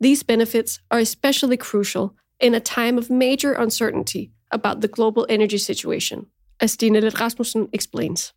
These 0.00 0.22
benefits 0.22 0.80
are 0.90 0.98
especially 0.98 1.56
crucial 1.56 2.14
in 2.40 2.54
a 2.54 2.60
time 2.60 2.98
of 2.98 3.10
major 3.10 3.52
uncertainty 3.52 4.32
about 4.50 4.80
the 4.80 4.88
global 4.88 5.26
energy 5.28 5.58
situation, 5.58 6.26
as 6.60 6.72
Stine 6.72 6.94
Rasmussen 6.94 7.68
explains. 7.72 8.32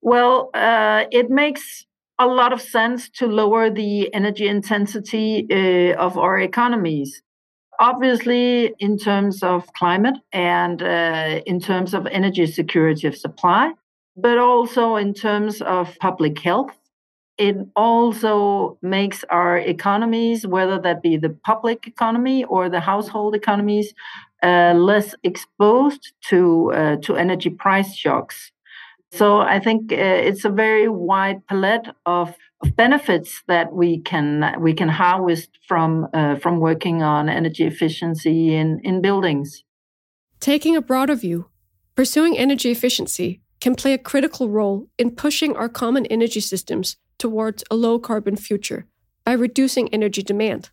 Well, 0.00 0.50
uh, 0.54 1.04
it 1.10 1.30
makes 1.30 1.86
a 2.18 2.26
lot 2.26 2.52
of 2.52 2.60
sense 2.60 3.08
to 3.10 3.26
lower 3.26 3.70
the 3.70 4.12
energy 4.14 4.48
intensity 4.48 5.46
uh, 5.50 5.94
of 5.96 6.18
our 6.18 6.38
economies. 6.38 7.22
Obviously, 7.90 8.72
in 8.78 8.96
terms 8.96 9.42
of 9.42 9.58
climate 9.72 10.18
and 10.32 10.82
uh, 10.82 11.40
in 11.46 11.58
terms 11.58 11.94
of 11.94 12.06
energy 12.06 12.46
security 12.46 13.08
of 13.08 13.16
supply, 13.16 13.72
but 14.16 14.38
also 14.38 14.96
in 14.96 15.12
terms 15.14 15.60
of 15.62 15.96
public 15.98 16.38
health. 16.38 16.70
It 17.38 17.56
also 17.74 18.78
makes 18.82 19.24
our 19.30 19.56
economies, 19.56 20.46
whether 20.46 20.78
that 20.78 21.02
be 21.02 21.16
the 21.16 21.30
public 21.30 21.86
economy 21.86 22.44
or 22.44 22.68
the 22.68 22.80
household 22.80 23.34
economies, 23.34 23.94
uh, 24.42 24.74
less 24.76 25.14
exposed 25.24 26.12
to 26.28 26.72
uh, 26.72 26.96
to 27.04 27.16
energy 27.16 27.50
price 27.50 27.96
shocks. 27.96 28.52
So 29.12 29.40
I 29.40 29.58
think 29.60 29.92
uh, 29.92 29.96
it's 30.28 30.44
a 30.44 30.50
very 30.50 30.88
wide 30.88 31.46
palette 31.46 31.88
of, 32.06 32.28
of, 32.28 32.36
benefits 32.76 33.42
that 33.48 33.72
we 33.72 34.00
can 34.00 34.54
we 34.60 34.72
can 34.74 34.88
harvest 34.88 35.50
from 35.66 36.06
uh, 36.14 36.36
from 36.36 36.60
working 36.60 37.02
on 37.02 37.28
energy 37.28 37.64
efficiency 37.64 38.54
in 38.54 38.80
in 38.82 39.00
buildings. 39.00 39.64
Taking 40.40 40.76
a 40.76 40.82
broader 40.82 41.14
view, 41.14 41.48
pursuing 41.94 42.36
energy 42.36 42.70
efficiency 42.70 43.40
can 43.60 43.74
play 43.74 43.92
a 43.92 43.98
critical 43.98 44.48
role 44.48 44.88
in 44.98 45.14
pushing 45.14 45.56
our 45.56 45.68
common 45.68 46.06
energy 46.06 46.40
systems 46.40 46.96
towards 47.18 47.62
a 47.70 47.76
low 47.76 47.98
carbon 47.98 48.36
future 48.36 48.86
by 49.24 49.32
reducing 49.32 49.88
energy 49.94 50.22
demand. 50.22 50.70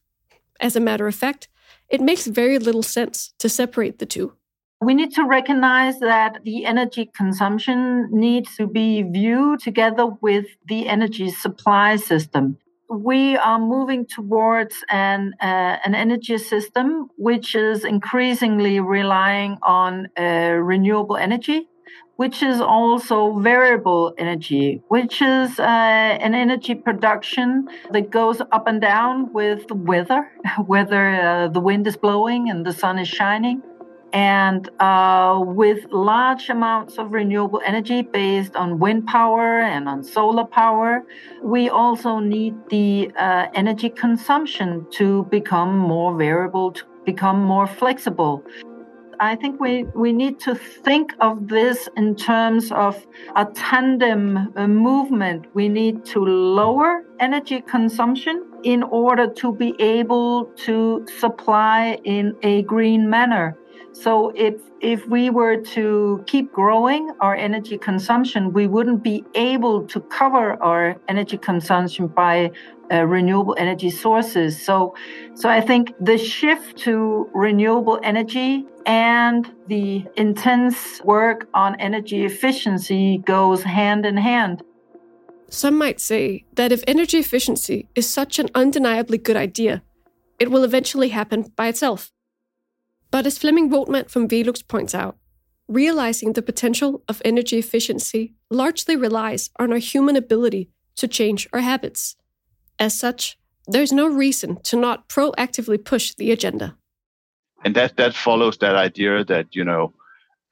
As 0.60 0.76
a 0.76 0.80
matter 0.80 1.08
of 1.08 1.16
fact, 1.16 1.48
it 1.88 2.02
makes 2.02 2.26
very 2.26 2.58
little 2.58 2.84
sense 2.84 3.34
to 3.40 3.48
separate 3.48 4.00
the 4.00 4.06
two. 4.06 4.34
We 4.82 4.94
need 4.94 5.14
to 5.16 5.26
recognize 5.26 6.00
that 6.00 6.40
the 6.46 6.66
energy 6.66 7.12
consumption 7.14 8.08
needs 8.12 8.56
to 8.56 8.66
be 8.66 9.04
viewed 9.04 9.60
together 9.60 10.06
with 10.22 10.46
the 10.70 10.88
energy 10.88 11.32
supply 11.32 11.98
system. 11.98 12.58
We 12.90 13.36
are 13.36 13.60
moving 13.60 14.06
towards 14.06 14.84
an, 14.90 15.34
uh, 15.42 15.78
an 15.86 15.96
energy 15.96 16.38
system 16.38 17.10
which 17.18 17.56
is 17.56 17.84
increasingly 17.84 18.80
relying 18.80 19.58
on 19.62 20.08
uh, 20.18 20.54
renewable 20.72 21.18
energy 21.18 21.68
which 22.16 22.44
is 22.44 22.60
also 22.60 23.40
variable 23.40 24.14
energy, 24.18 24.82
which 24.90 25.22
is 25.22 25.58
uh, 25.58 25.64
an 25.64 26.36
energy 26.36 26.76
production 26.76 27.66
that 27.92 28.10
goes 28.10 28.42
up 28.52 28.68
and 28.68 28.82
down 28.82 29.32
with 29.32 29.66
the 29.70 29.74
weather, 29.74 30.30
whether 30.66 31.16
uh, 31.16 31.48
the 31.48 31.62
wind 31.62 31.88
is 31.88 31.96
blowing 31.96 32.50
and 32.50 32.66
the 32.66 32.74
sun 32.74 33.00
is 33.00 33.08
shining. 33.08 33.64
And 34.12 34.68
uh, 34.80 35.40
with 35.46 35.86
large 35.92 36.50
amounts 36.50 36.98
of 36.98 37.12
renewable 37.12 37.62
energy 37.66 38.02
based 38.02 38.56
on 38.56 38.80
wind 38.80 39.06
power 39.06 39.60
and 39.60 39.88
on 39.88 40.04
solar 40.04 40.46
power, 40.46 41.04
we 41.44 41.70
also 41.70 42.20
need 42.20 42.56
the 42.70 43.12
uh, 43.20 43.48
energy 43.54 43.90
consumption 43.90 44.88
to 44.92 45.26
become 45.26 45.78
more 45.78 46.18
variable, 46.18 46.72
to 46.72 46.84
become 47.06 47.40
more 47.42 47.68
flexible. 47.68 48.44
I 49.22 49.36
think 49.36 49.60
we, 49.60 49.84
we 49.96 50.14
need 50.14 50.40
to 50.42 50.56
think 50.56 51.14
of 51.20 51.50
this 51.50 51.90
in 51.98 52.16
terms 52.16 52.72
of 52.72 53.06
a 53.36 53.46
tandem 53.46 54.54
a 54.56 54.66
movement. 54.68 55.46
We 55.54 55.68
need 55.68 56.06
to 56.06 56.20
lower 56.20 57.04
energy 57.20 57.62
consumption 57.62 58.46
in 58.64 58.82
order 58.84 59.28
to 59.28 59.54
be 59.54 59.76
able 59.80 60.46
to 60.66 61.06
supply 61.20 62.00
in 62.06 62.34
a 62.44 62.62
green 62.64 63.10
manner. 63.10 63.58
So 63.92 64.32
if 64.36 64.56
if 64.82 65.06
we 65.08 65.30
were 65.30 65.58
to 65.58 66.24
keep 66.26 66.52
growing 66.54 67.12
our 67.20 67.36
energy 67.36 67.78
consumption, 67.78 68.54
we 68.54 68.68
wouldn't 68.68 69.04
be 69.04 69.26
able 69.36 69.86
to 69.88 70.00
cover 70.00 70.62
our 70.64 70.96
energy 71.08 71.38
consumption 71.38 72.08
by 72.08 72.52
uh, 72.92 73.06
renewable 73.06 73.56
energy 73.58 73.90
sources. 73.90 74.60
So, 74.60 74.96
so 75.36 75.50
I 75.50 75.62
think 75.62 75.94
the 76.00 76.18
shift 76.18 76.78
to 76.80 77.30
renewable 77.34 78.00
energy 78.04 78.66
and 78.86 79.52
the 79.68 80.06
intense 80.16 81.02
work 81.04 81.48
on 81.54 81.80
energy 81.80 82.26
efficiency 82.26 83.20
goes 83.26 83.64
hand 83.64 84.06
in 84.06 84.18
hand. 84.18 84.64
Some 85.50 85.78
might 85.78 86.00
say 86.00 86.46
that 86.54 86.72
if 86.72 86.84
energy 86.88 87.18
efficiency 87.18 87.88
is 87.96 88.08
such 88.08 88.40
an 88.40 88.50
undeniably 88.56 89.18
good 89.18 89.38
idea, 89.38 89.82
it 90.40 90.50
will 90.50 90.64
eventually 90.64 91.10
happen 91.10 91.52
by 91.56 91.68
itself. 91.68 92.12
But 93.12 93.26
as 93.26 93.38
Flemming 93.38 93.70
Voetmann 93.70 94.10
from 94.10 94.28
Velux 94.28 94.66
points 94.68 94.94
out, 94.94 95.18
realizing 95.68 96.34
the 96.34 96.42
potential 96.42 97.04
of 97.08 97.22
energy 97.24 97.58
efficiency 97.58 98.34
largely 98.50 98.96
relies 98.96 99.50
on 99.60 99.72
our 99.72 99.78
human 99.78 100.16
ability 100.16 100.70
to 100.96 101.08
change 101.08 101.48
our 101.54 101.62
habits. 101.62 102.16
As 102.78 102.98
such, 102.98 103.38
there's 103.68 103.92
no 103.92 104.08
reason 104.08 104.62
to 104.64 104.76
not 104.76 105.08
proactively 105.10 105.84
push 105.84 106.14
the 106.16 106.32
agenda. 106.32 106.76
And 107.64 107.76
that 107.76 107.98
that 107.98 108.16
follows 108.16 108.58
that 108.60 108.76
idea 108.76 109.24
that 109.26 109.48
you 109.56 109.64
know 109.64 109.94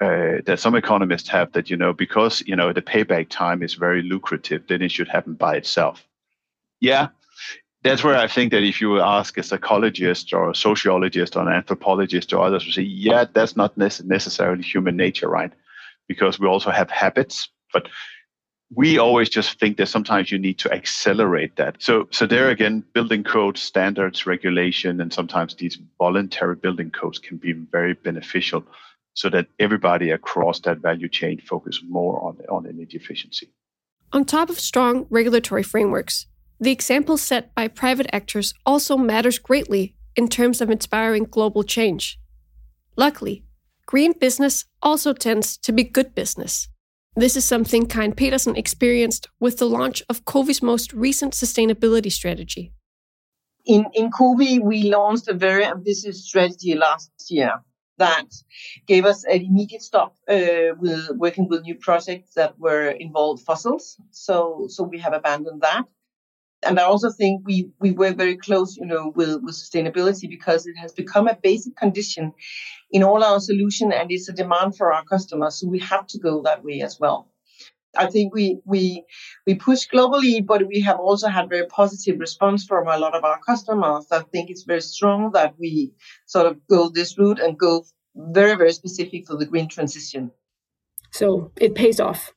uh, 0.01 0.41
that 0.45 0.59
some 0.59 0.75
economists 0.75 1.29
have 1.29 1.51
that 1.53 1.69
you 1.69 1.77
know 1.77 1.93
because 1.93 2.43
you 2.45 2.55
know 2.55 2.73
the 2.73 2.81
payback 2.81 3.29
time 3.29 3.63
is 3.63 3.73
very 3.73 4.01
lucrative, 4.01 4.67
then 4.67 4.81
it 4.81 4.91
should 4.91 5.07
happen 5.07 5.33
by 5.33 5.55
itself. 5.55 6.05
Yeah, 6.79 7.07
that's 7.87 8.03
where 8.03 8.17
I 8.17 8.27
think 8.27 8.51
that 8.51 8.63
if 8.63 8.81
you 8.81 9.01
ask 9.01 9.37
a 9.37 9.43
psychologist 9.43 10.33
or 10.33 10.49
a 10.49 10.55
sociologist 10.55 11.35
or 11.35 11.41
an 11.41 11.53
anthropologist 11.53 12.33
or 12.33 12.43
others, 12.43 12.65
will 12.65 12.73
say, 12.73 12.81
yeah, 12.81 13.25
that's 13.33 13.55
not 13.55 13.77
necessarily 13.77 14.63
human 14.63 14.95
nature, 14.95 15.29
right? 15.29 15.51
Because 16.07 16.39
we 16.39 16.47
also 16.47 16.71
have 16.71 16.89
habits, 16.89 17.49
but 17.73 17.87
we 18.75 18.97
always 18.97 19.29
just 19.29 19.59
think 19.59 19.77
that 19.77 19.87
sometimes 19.87 20.31
you 20.31 20.37
need 20.37 20.57
to 20.59 20.71
accelerate 20.73 21.55
that. 21.55 21.75
So, 21.79 22.07
so 22.11 22.25
there 22.25 22.49
again, 22.49 22.83
building 22.93 23.23
codes, 23.23 23.61
standards, 23.61 24.25
regulation, 24.25 24.99
and 24.99 25.13
sometimes 25.13 25.55
these 25.55 25.77
voluntary 25.97 26.55
building 26.55 26.91
codes 26.91 27.19
can 27.19 27.37
be 27.37 27.53
very 27.53 27.93
beneficial, 27.93 28.65
so 29.13 29.29
that 29.29 29.47
everybody 29.59 30.11
across 30.11 30.59
that 30.61 30.77
value 30.77 31.09
chain 31.09 31.39
focus 31.39 31.81
more 31.87 32.21
on 32.23 32.37
on 32.49 32.67
energy 32.67 32.97
efficiency. 32.97 33.49
On 34.13 34.23
top 34.23 34.49
of 34.49 34.59
strong 34.59 35.07
regulatory 35.09 35.63
frameworks, 35.63 36.27
the 36.59 36.71
example 36.71 37.17
set 37.17 37.53
by 37.53 37.67
private 37.67 38.07
actors 38.11 38.53
also 38.65 38.97
matters 38.97 39.39
greatly 39.39 39.95
in 40.15 40.27
terms 40.27 40.61
of 40.61 40.69
inspiring 40.69 41.25
global 41.25 41.63
change. 41.63 42.19
Luckily, 42.95 43.43
green 43.85 44.13
business 44.13 44.65
also 44.81 45.13
tends 45.13 45.57
to 45.57 45.71
be 45.71 45.83
good 45.83 46.15
business. 46.15 46.67
This 47.15 47.35
is 47.35 47.45
something 47.45 47.87
Karin 47.87 48.13
Petersen 48.13 48.55
experienced 48.55 49.27
with 49.39 49.57
the 49.57 49.65
launch 49.65 50.03
of 50.09 50.25
COWI's 50.25 50.61
most 50.61 50.93
recent 50.93 51.33
sustainability 51.33 52.11
strategy. 52.11 52.73
In, 53.65 53.85
in 53.93 54.11
COWI, 54.11 54.61
we 54.63 54.83
launched 54.83 55.27
a 55.27 55.33
very 55.33 55.65
ambitious 55.65 56.25
strategy 56.25 56.75
last 56.75 57.11
year 57.29 57.53
that 57.97 58.27
gave 58.85 59.05
us 59.05 59.23
an 59.25 59.41
immediate 59.41 59.81
stop 59.81 60.15
uh, 60.29 60.73
with 60.77 61.09
working 61.15 61.47
with 61.47 61.63
new 61.63 61.75
projects 61.75 62.33
that 62.35 62.57
were 62.59 62.89
involved 62.89 63.43
fossils. 63.43 63.97
So, 64.11 64.67
so 64.69 64.83
we 64.83 64.99
have 64.99 65.13
abandoned 65.13 65.61
that. 65.61 65.85
And 66.63 66.79
I 66.79 66.83
also 66.83 67.11
think 67.11 67.45
we, 67.45 67.69
we 67.79 67.91
work 67.91 68.17
very 68.17 68.35
close, 68.35 68.75
you 68.77 68.85
know, 68.85 69.13
with, 69.15 69.41
with 69.43 69.55
sustainability 69.55 70.27
because 70.29 70.65
it 70.65 70.75
has 70.77 70.91
become 70.91 71.27
a 71.27 71.37
basic 71.41 71.75
condition 71.75 72.33
in 72.91 73.03
all 73.03 73.23
our 73.23 73.39
solution 73.39 73.91
and 73.91 74.11
it's 74.11 74.27
a 74.27 74.33
demand 74.33 74.75
for 74.75 74.91
our 74.91 75.03
customers. 75.05 75.59
So 75.59 75.67
we 75.67 75.79
have 75.79 76.07
to 76.07 76.19
go 76.19 76.41
that 76.43 76.63
way 76.63 76.81
as 76.81 76.99
well. 76.99 77.29
I 77.95 78.07
think 78.07 78.33
we 78.33 78.59
we 78.65 79.03
we 79.45 79.55
push 79.55 79.87
globally, 79.91 80.45
but 80.45 80.67
we 80.67 80.81
have 80.81 80.99
also 80.99 81.27
had 81.27 81.49
very 81.49 81.65
positive 81.67 82.19
response 82.19 82.65
from 82.65 82.87
a 82.87 82.97
lot 82.97 83.15
of 83.15 83.23
our 83.23 83.39
customers. 83.39 84.07
I 84.11 84.21
think 84.23 84.49
it's 84.49 84.63
very 84.63 84.81
strong 84.81 85.31
that 85.31 85.55
we 85.57 85.93
sort 86.25 86.45
of 86.45 86.59
go 86.67 86.89
this 86.89 87.17
route 87.17 87.39
and 87.39 87.57
go 87.57 87.85
very 88.15 88.55
very 88.55 88.73
specific 88.73 89.27
for 89.27 89.35
the 89.35 89.45
green 89.45 89.67
transition. 89.67 90.31
So 91.11 91.51
it 91.55 91.75
pays 91.75 91.99
off. 91.99 92.33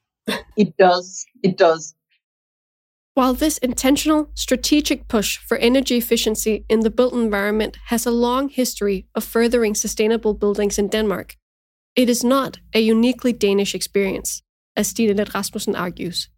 it 0.56 0.76
does. 0.76 1.26
It 1.42 1.58
does. 1.58 1.94
While 3.14 3.34
this 3.34 3.58
intentional, 3.58 4.30
strategic 4.34 5.08
push 5.08 5.38
for 5.38 5.56
energy 5.58 5.96
efficiency 5.96 6.64
in 6.68 6.80
the 6.80 6.90
built 6.90 7.12
environment 7.12 7.76
has 7.86 8.06
a 8.06 8.10
long 8.10 8.48
history 8.48 9.06
of 9.14 9.24
furthering 9.24 9.74
sustainable 9.74 10.32
buildings 10.32 10.78
in 10.78 10.88
Denmark, 10.88 11.36
it 11.96 12.08
is 12.08 12.22
not 12.22 12.60
a 12.72 12.80
uniquely 12.80 13.32
Danish 13.32 13.74
experience 13.74 14.42
as 14.76 14.88
Stine 14.88 15.16
Rasmussen 15.34 15.74
argues. 15.74 16.28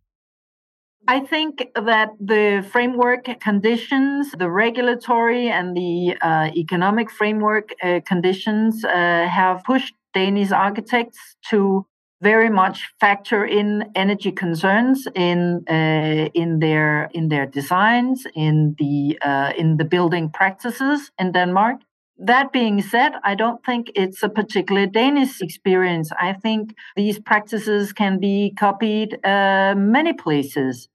I 1.09 1.21
think 1.21 1.67
that 1.75 2.11
the 2.21 2.67
framework 2.71 3.25
conditions, 3.41 4.31
the 4.39 4.49
regulatory 4.49 5.49
and 5.49 5.77
the 5.77 6.17
uh, 6.23 6.51
economic 6.57 7.11
framework 7.11 7.71
uh, 7.83 8.01
conditions 8.07 8.85
uh, 8.85 9.27
have 9.29 9.65
pushed 9.65 9.95
Danish 10.15 10.53
architects 10.53 11.19
to 11.51 11.85
very 12.23 12.49
much 12.49 12.91
factor 13.01 13.45
in 13.45 13.91
energy 13.95 14.33
concerns 14.33 15.09
in 15.15 15.65
uh, 15.69 16.29
in 16.35 16.61
their 16.61 17.11
in 17.13 17.29
their 17.29 17.47
designs 17.47 18.27
in 18.35 18.75
the 18.79 19.19
uh, 19.23 19.53
in 19.59 19.77
the 19.77 19.85
building 19.85 20.31
practices 20.31 21.11
in 21.19 21.33
Denmark. 21.33 21.81
That 22.19 22.53
being 22.53 22.81
said, 22.83 23.13
I 23.25 23.35
don't 23.35 23.65
think 23.67 23.91
it's 23.97 24.23
a 24.23 24.29
particular 24.29 24.87
Danish 24.87 25.41
experience. 25.43 26.13
I 26.21 26.33
think 26.35 26.75
these 26.95 27.19
practices 27.19 27.93
can 27.93 28.21
be 28.21 28.55
copied 28.57 29.19
uh, 29.25 29.75
many 29.77 30.13
places. 30.13 30.89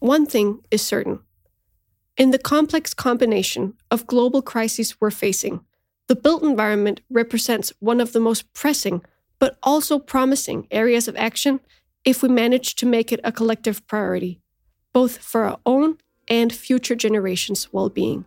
One 0.00 0.26
thing 0.26 0.60
is 0.70 0.82
certain. 0.82 1.20
In 2.16 2.30
the 2.30 2.38
complex 2.38 2.94
combination 2.94 3.74
of 3.90 4.06
global 4.06 4.42
crises 4.42 5.00
we're 5.00 5.10
facing, 5.10 5.60
the 6.08 6.16
built 6.16 6.42
environment 6.42 7.00
represents 7.08 7.72
one 7.80 8.02
of 8.02 8.12
the 8.12 8.20
most 8.20 8.52
pressing 8.52 9.00
but 9.38 9.56
also 9.62 9.98
promising 9.98 10.66
areas 10.70 11.08
of 11.08 11.16
action 11.16 11.60
if 12.04 12.22
we 12.22 12.28
manage 12.28 12.74
to 12.76 12.86
make 12.86 13.12
it 13.12 13.20
a 13.24 13.32
collective 13.32 13.86
priority, 13.86 14.40
both 14.92 15.18
for 15.18 15.44
our 15.44 15.58
own 15.64 15.98
and 16.28 16.52
future 16.52 16.94
generations' 16.94 17.72
well 17.72 17.88
being. 17.88 18.24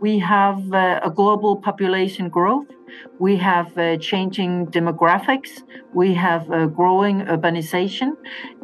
We 0.00 0.18
have 0.18 0.72
uh, 0.72 1.00
a 1.02 1.10
global 1.10 1.56
population 1.56 2.28
growth. 2.28 2.66
We 3.18 3.36
have 3.36 3.76
uh, 3.78 3.96
changing 3.96 4.66
demographics. 4.66 5.62
We 5.94 6.12
have 6.14 6.50
uh, 6.50 6.66
growing 6.66 7.22
urbanization, 7.22 8.12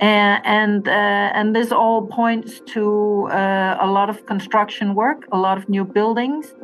and 0.00 0.42
and, 0.44 0.88
uh, 0.88 1.38
and 1.38 1.56
this 1.56 1.72
all 1.72 2.06
points 2.06 2.60
to 2.74 3.28
uh, 3.30 3.78
a 3.80 3.86
lot 3.86 4.10
of 4.10 4.26
construction 4.26 4.94
work, 4.94 5.26
a 5.32 5.38
lot 5.38 5.56
of 5.56 5.68
new 5.70 5.84
buildings, 5.84 6.54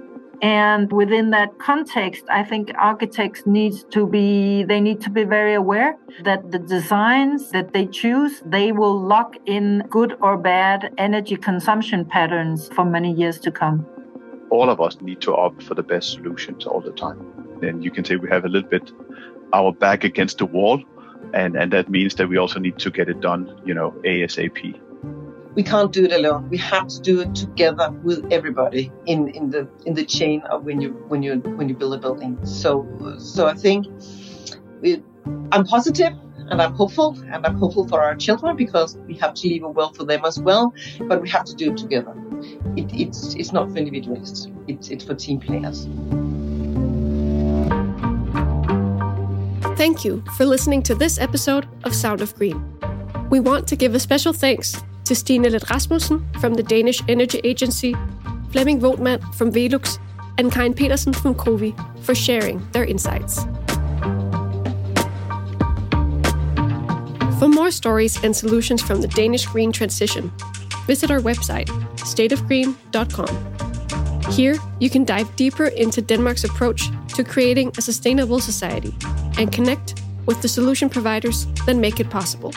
and 0.42 0.92
within 0.92 1.30
that 1.30 1.58
context 1.58 2.24
i 2.30 2.42
think 2.44 2.70
architects 2.78 3.46
need 3.46 3.74
to 3.90 4.06
be 4.06 4.62
they 4.64 4.80
need 4.80 5.00
to 5.00 5.10
be 5.10 5.24
very 5.24 5.54
aware 5.54 5.96
that 6.22 6.50
the 6.50 6.58
designs 6.58 7.50
that 7.50 7.72
they 7.72 7.86
choose 7.86 8.42
they 8.46 8.72
will 8.72 8.98
lock 8.98 9.36
in 9.46 9.82
good 9.90 10.16
or 10.20 10.36
bad 10.36 10.92
energy 10.98 11.36
consumption 11.36 12.04
patterns 12.04 12.68
for 12.74 12.84
many 12.84 13.12
years 13.12 13.38
to 13.40 13.50
come. 13.50 13.86
All 14.50 14.70
of 14.70 14.80
us 14.80 15.00
need 15.00 15.20
to 15.22 15.34
opt 15.34 15.62
for 15.62 15.74
the 15.74 15.82
best 15.82 16.12
solutions 16.12 16.66
all 16.66 16.80
the 16.80 16.92
time. 16.92 17.20
And 17.62 17.84
you 17.84 17.90
can 17.90 18.04
say 18.04 18.16
we 18.16 18.28
have 18.28 18.44
a 18.44 18.48
little 18.48 18.68
bit 18.68 18.90
our 19.52 19.72
back 19.72 20.04
against 20.04 20.38
the 20.38 20.46
wall 20.46 20.82
and 21.34 21.56
and 21.56 21.72
that 21.72 21.88
means 21.88 22.14
that 22.16 22.28
we 22.28 22.36
also 22.36 22.58
need 22.58 22.78
to 22.78 22.90
get 22.90 23.08
it 23.08 23.20
done 23.20 23.60
you 23.64 23.74
know 23.74 23.90
asap 24.04 24.78
we 25.58 25.64
can't 25.64 25.92
do 25.92 26.04
it 26.04 26.12
alone. 26.12 26.48
We 26.48 26.56
have 26.58 26.86
to 26.86 27.00
do 27.00 27.20
it 27.20 27.34
together 27.34 27.90
with 28.04 28.32
everybody 28.32 28.92
in, 29.06 29.26
in 29.30 29.50
the 29.50 29.68
in 29.86 29.94
the 29.94 30.04
chain 30.04 30.40
of 30.42 30.62
when 30.62 30.80
you 30.80 30.90
when 31.08 31.20
you 31.20 31.40
when 31.58 31.68
you 31.68 31.74
build 31.74 31.94
a 31.94 31.98
building. 31.98 32.38
So 32.46 32.86
so 33.18 33.48
I 33.48 33.54
think 33.54 33.86
I'm 35.50 35.64
positive 35.64 36.12
and 36.48 36.62
I'm 36.62 36.74
hopeful 36.74 37.18
and 37.32 37.44
I'm 37.44 37.56
hopeful 37.56 37.88
for 37.88 38.00
our 38.00 38.14
children 38.14 38.54
because 38.54 38.96
we 39.08 39.14
have 39.14 39.34
to 39.34 39.48
leave 39.48 39.64
a 39.64 39.68
well 39.68 39.92
for 39.92 40.04
them 40.04 40.24
as 40.24 40.38
well. 40.38 40.72
But 41.00 41.20
we 41.22 41.28
have 41.30 41.44
to 41.46 41.56
do 41.56 41.72
it 41.72 41.76
together. 41.76 42.14
It, 42.76 42.94
it's 42.94 43.34
it's 43.34 43.52
not 43.52 43.68
for 43.72 43.78
individualists. 43.78 44.46
It's 44.68 44.90
it's 44.90 45.02
for 45.02 45.16
team 45.16 45.40
players. 45.40 45.88
Thank 49.76 50.04
you 50.04 50.22
for 50.36 50.46
listening 50.46 50.84
to 50.84 50.94
this 50.94 51.18
episode 51.18 51.66
of 51.82 51.96
Sound 51.96 52.20
of 52.20 52.32
Green. 52.36 52.62
We 53.28 53.40
want 53.40 53.66
to 53.66 53.74
give 53.74 53.96
a 53.96 53.98
special 53.98 54.32
thanks 54.32 54.84
to 55.08 55.14
Stine 55.14 55.44
Leth 55.44 55.70
Rasmussen 55.70 56.22
from 56.38 56.52
the 56.52 56.62
Danish 56.62 57.02
Energy 57.08 57.40
Agency, 57.42 57.96
Flemming 58.52 58.78
Voetmann 58.78 59.22
from 59.34 59.50
Velux, 59.50 59.98
and 60.36 60.52
Karin 60.52 60.74
Petersen 60.74 61.14
from 61.14 61.34
COWI 61.34 61.74
for 62.02 62.14
sharing 62.14 62.62
their 62.72 62.84
insights. 62.84 63.44
For 67.38 67.48
more 67.48 67.70
stories 67.70 68.22
and 68.22 68.36
solutions 68.36 68.82
from 68.82 69.00
the 69.00 69.08
Danish 69.08 69.46
green 69.46 69.72
transition, 69.72 70.30
visit 70.86 71.10
our 71.10 71.20
website, 71.20 71.68
stateofgreen.com. 71.96 74.32
Here, 74.32 74.56
you 74.78 74.90
can 74.90 75.04
dive 75.04 75.34
deeper 75.36 75.68
into 75.68 76.02
Denmark's 76.02 76.44
approach 76.44 76.90
to 77.14 77.24
creating 77.24 77.72
a 77.78 77.80
sustainable 77.80 78.40
society 78.40 78.94
and 79.38 79.50
connect 79.50 80.02
with 80.26 80.42
the 80.42 80.48
solution 80.48 80.90
providers 80.90 81.46
that 81.64 81.76
make 81.76 81.98
it 81.98 82.10
possible. 82.10 82.52